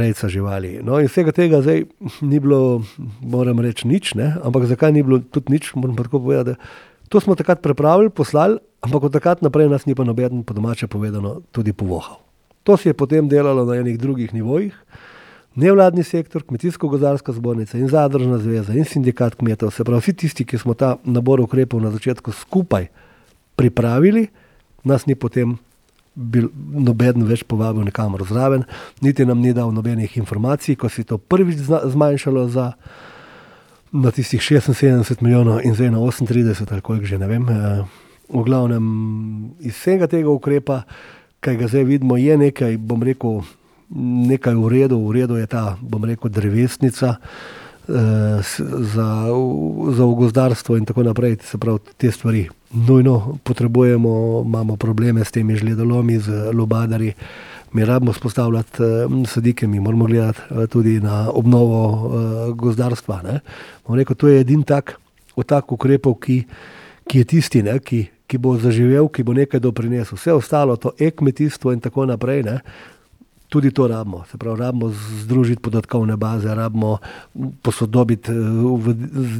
rejca 0.00 0.24
živali. 0.28 0.78
No, 0.80 0.96
in 1.04 1.04
vsega 1.04 1.34
tega 1.36 1.58
zdaj 1.60 1.82
ni 2.24 2.38
bilo, 2.40 2.80
moram 3.20 3.60
reči, 3.60 3.84
nič, 3.84 4.14
ne? 4.16 4.32
ampak 4.40 4.64
zakaj 4.64 4.88
ni 4.88 5.02
bilo 5.04 5.18
tudi 5.20 5.52
nič, 5.52 5.74
moram 5.76 5.92
pa 5.96 6.08
tako 6.08 6.24
povedati 6.24 6.56
To 7.08 7.20
smo 7.20 7.34
takrat 7.34 7.62
pripravili, 7.62 8.10
poslali, 8.10 8.58
ampak 8.80 9.02
od 9.02 9.12
takrat 9.12 9.42
naprej 9.42 9.68
nas 9.68 9.86
ni 9.86 9.94
pa 9.94 10.04
noben, 10.04 10.44
po 10.44 10.54
domače 10.54 10.86
povedano, 10.86 11.40
tudi 11.52 11.72
povohal. 11.72 12.20
To 12.62 12.76
se 12.76 12.88
je 12.88 12.94
potem 12.94 13.28
delalo 13.28 13.64
na 13.64 13.80
enih 13.80 13.98
drugih 13.98 14.34
nivojih. 14.34 14.76
Nevladni 15.56 16.04
sektor, 16.04 16.44
kmetijsko-gozdarska 16.44 17.32
zbornica 17.32 17.78
in 17.78 17.88
zadružna 17.88 18.38
zveza 18.38 18.76
in 18.76 18.84
sindikat 18.84 19.34
kmetov, 19.34 19.72
se 19.72 19.84
pravi 19.84 20.00
vsi 20.00 20.12
tisti, 20.12 20.44
ki 20.44 20.58
smo 20.58 20.74
ta 20.74 20.98
nabor 21.04 21.40
ukrepov 21.40 21.80
na 21.82 21.90
začetku 21.90 22.32
skupaj 22.32 22.86
pripravili, 23.56 24.28
nas 24.84 25.06
ni 25.06 25.16
potem 25.16 25.56
bil 26.14 26.50
noben 26.54 27.24
več 27.26 27.42
povabil 27.46 27.86
nikamor 27.88 28.22
zraven, 28.28 28.64
niti 29.00 29.26
nam 29.26 29.40
ni 29.40 29.54
dal 29.54 29.72
nobenih 29.72 30.16
informacij, 30.18 30.76
ko 30.76 30.90
si 30.90 31.06
to 31.06 31.18
prvič 31.18 31.64
zmanjšalo 31.64 32.48
za 32.52 32.72
na 33.92 34.10
tistih 34.10 34.40
76 34.40 35.22
milijonov 35.22 35.60
in 35.64 35.74
zdaj 35.74 35.90
na 35.90 35.98
38 35.98 36.72
ali 36.72 36.80
koliko 36.80 37.06
že 37.06 37.18
ne 37.18 37.26
vem. 37.26 37.48
Eh, 37.48 37.84
v 38.28 38.42
glavnem 38.44 38.84
iz 39.60 39.74
vsega 39.74 40.06
tega 40.06 40.28
ukrepa, 40.28 40.82
kaj 41.40 41.56
ga 41.56 41.68
zdaj 41.68 41.84
vidimo, 41.84 42.16
je 42.16 42.36
nekaj, 42.36 42.76
bom 42.76 43.02
rekel, 43.02 43.40
nekaj 44.28 44.54
v 44.54 44.68
redu, 44.68 45.00
v 45.08 45.12
redu 45.12 45.40
je 45.40 45.46
ta, 45.46 45.78
bom 45.80 46.04
rekel, 46.04 46.30
drevesnica 46.30 47.16
eh, 47.16 48.40
za, 48.94 49.08
za 49.96 50.04
gozdarstvo 50.04 50.76
in 50.76 50.84
tako 50.84 51.02
naprej. 51.08 51.38
Se 51.42 51.58
pravi, 51.58 51.78
te 51.96 52.12
stvari 52.12 52.48
nujno 52.72 53.38
potrebujemo, 53.44 54.42
imamo 54.46 54.76
probleme 54.76 55.24
s 55.24 55.32
temi 55.32 55.56
žledolomi, 55.56 56.18
z 56.18 56.52
lobadari. 56.52 57.14
Mi 57.72 57.84
rabimo 57.84 58.12
spostavljati 58.12 58.82
uh, 58.82 59.28
sadike, 59.28 59.66
mi 59.66 59.80
moramo 59.80 60.04
gledati 60.04 60.40
uh, 60.50 60.66
tudi 60.66 61.00
na 61.00 61.30
obnovo 61.30 61.84
uh, 61.90 62.54
gozdarstva. 62.56 63.22
Rekel, 63.88 64.16
to 64.16 64.28
je 64.28 64.40
edini 64.40 64.64
tak, 64.64 64.96
tak 65.46 65.72
ukrep, 65.72 66.06
ki, 66.20 66.44
ki 67.06 67.18
je 67.18 67.24
tisti, 67.24 67.62
ne, 67.62 67.78
ki, 67.78 68.06
ki 68.26 68.38
bo 68.38 68.56
zaživel, 68.58 69.08
ki 69.08 69.22
bo 69.22 69.36
nekaj 69.36 69.60
doprinesel. 69.60 70.16
Vse 70.16 70.32
ostalo, 70.32 70.76
to 70.76 70.92
e-kmetijstvo 70.98 71.72
in 71.72 71.80
tako 71.80 72.06
naprej, 72.06 72.42
ne, 72.42 72.60
tudi 73.48 73.70
to 73.70 73.88
rabimo. 73.88 74.24
Se 74.30 74.38
pravi, 74.38 74.60
rabimo 74.60 74.90
združiti 75.22 75.62
podatkovne 75.62 76.16
baze, 76.16 76.54
rabimo 76.54 76.98
posodobiti, 77.62 78.32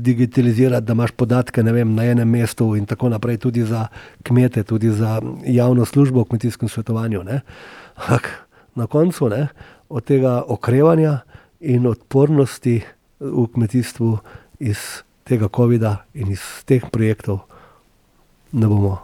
digitalizirati, 0.00 0.86
da 0.86 0.92
imaš 0.92 1.10
podatke 1.10 1.62
vem, 1.62 1.94
na 1.94 2.04
enem 2.04 2.28
mestu 2.28 2.76
in 2.76 2.86
tako 2.86 3.08
naprej, 3.08 3.36
tudi 3.36 3.64
za 3.64 3.86
kmete, 4.22 4.62
tudi 4.62 4.90
za 4.90 5.20
javno 5.46 5.84
službo 5.84 6.20
v 6.20 6.24
kmetijskem 6.24 6.68
svetovanju. 6.68 7.24
Ampak 7.96 8.30
na 8.74 8.86
koncu 8.86 9.28
ne, 9.28 9.48
od 9.88 10.04
tega 10.04 10.42
okrevanja 10.48 11.20
in 11.60 11.86
odpornosti 11.86 12.82
v 13.20 13.46
kmetijstvu 13.54 14.18
iz 14.60 15.02
tega 15.24 15.48
COVID-a 15.48 15.96
in 16.14 16.30
iz 16.32 16.40
teh 16.64 16.84
projektov 16.90 17.40
ne 18.52 18.66
bomo 18.66 18.98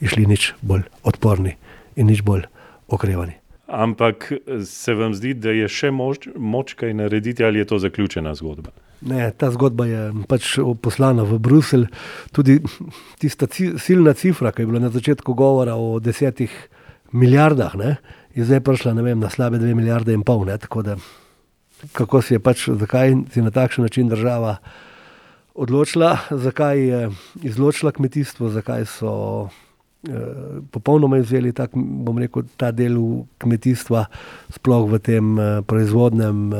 išli 0.00 0.26
nič 0.26 0.54
bolj 0.62 0.86
odporni 1.02 1.56
in 1.96 2.06
nič 2.06 2.22
bolj 2.22 2.46
okrevani. 2.88 3.45
Ampak 3.66 4.32
se 4.64 4.94
vam 4.94 5.14
zdi, 5.14 5.34
da 5.34 5.50
je 5.50 5.66
še 5.68 5.90
moč, 5.90 6.28
moč 6.38 6.76
kaj 6.78 6.94
narediti, 6.94 7.44
ali 7.44 7.58
je 7.58 7.66
to 7.66 7.78
zaključena 7.82 8.34
zgodba? 8.38 8.70
Ne, 9.06 9.26
ta 9.36 9.50
zgodba 9.50 9.86
je 9.90 10.02
pač 10.30 10.54
poslana 10.82 11.26
v 11.26 11.40
Bruselj. 11.42 11.88
Tudi 12.32 12.60
tista 13.18 13.48
silna 13.50 14.14
cifra, 14.14 14.54
ki 14.54 14.62
je 14.62 14.70
bila 14.70 14.80
na 14.86 14.90
začetku 14.94 15.34
govora 15.34 15.74
o 15.74 15.98
desetih 16.00 16.54
milijardah, 17.12 17.74
ne, 17.76 17.96
je 18.38 18.46
zdaj 18.46 18.62
prišla 18.62 18.94
vem, 19.02 19.18
na 19.20 19.30
slabe 19.30 19.58
dve 19.58 19.74
milijarde 19.74 20.14
in 20.14 20.22
pol. 20.22 20.46
Ne, 20.46 20.56
da, 20.58 20.96
kako 21.92 22.22
si 22.22 22.38
je 22.38 22.40
pač, 22.40 22.68
zakaj 22.70 23.18
si 23.34 23.42
na 23.42 23.50
takšen 23.50 23.84
način 23.84 24.08
država 24.08 24.56
odločila, 25.54 26.16
zakaj 26.30 26.78
je 26.78 27.00
izločila 27.42 27.92
kmetijstvo, 27.92 28.48
zakaj 28.54 28.86
so. 28.86 29.14
Eh, 30.04 30.10
popolnoma 30.70 31.18
izvzeli 31.18 31.52
tak, 31.52 31.72
rekel, 32.18 32.44
ta 32.56 32.68
del 32.70 32.98
kmetijstva, 33.42 34.04
sploh 34.54 34.84
v 34.92 35.00
tem 35.02 35.38
eh, 35.38 35.46
proizvodnem 35.66 36.52
eh, 36.52 36.58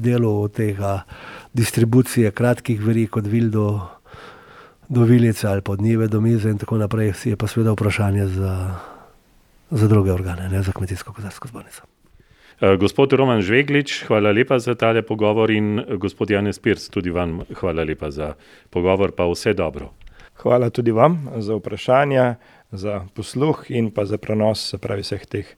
delu 0.00 0.48
tega 0.48 1.02
distribucije 1.52 2.30
kratkih 2.30 2.80
verig 2.80 3.16
od 3.18 3.26
vil 3.26 3.50
do, 3.50 3.66
do 4.88 5.04
vilice 5.04 5.48
ali 5.48 5.60
pod 5.60 5.82
njive 5.82 6.08
do 6.08 6.20
mize 6.20 6.48
in 6.48 6.62
tako 6.62 6.78
naprej, 6.78 7.12
si 7.12 7.34
je 7.34 7.36
pa 7.36 7.50
seveda 7.50 7.74
vprašanje 7.74 8.26
za, 8.38 8.54
za 9.70 9.88
druge 9.88 10.12
organe, 10.12 10.48
ne 10.48 10.62
za 10.62 10.72
kmetijsko-kozarsko 10.72 11.48
zbornico. 11.48 11.82
Gospod 12.80 13.12
Roman 13.12 13.42
Žveglič, 13.42 14.06
hvala 14.08 14.32
lepa 14.32 14.56
za 14.58 14.74
tale 14.74 15.02
pogovor 15.02 15.50
in 15.50 15.82
gospod 16.00 16.30
Janez 16.30 16.58
Pirs, 16.58 16.88
tudi 16.88 17.10
vam 17.10 17.42
hvala 17.52 17.84
lepa 17.84 18.08
za 18.10 18.32
pogovor, 18.70 19.12
pa 19.12 19.28
vse 19.28 19.52
dobro. 19.52 19.92
Hvala 20.36 20.70
tudi 20.70 20.90
vam 20.90 21.28
za 21.36 21.54
vprašanja 21.54 22.34
za 22.72 23.06
posluh 23.14 23.70
in 23.70 23.90
pa 23.90 24.04
za 24.04 24.18
prenos 24.18 24.74
pravi, 24.80 25.02
vseh 25.06 25.26
teh 25.26 25.54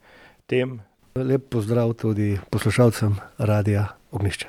tem. 0.47 0.81
Lep 1.19 1.49
pozdrav 1.51 1.95
tudi 1.99 2.39
poslušalcem 2.51 3.17
Radia 3.39 3.89
Ognišče. 4.11 4.49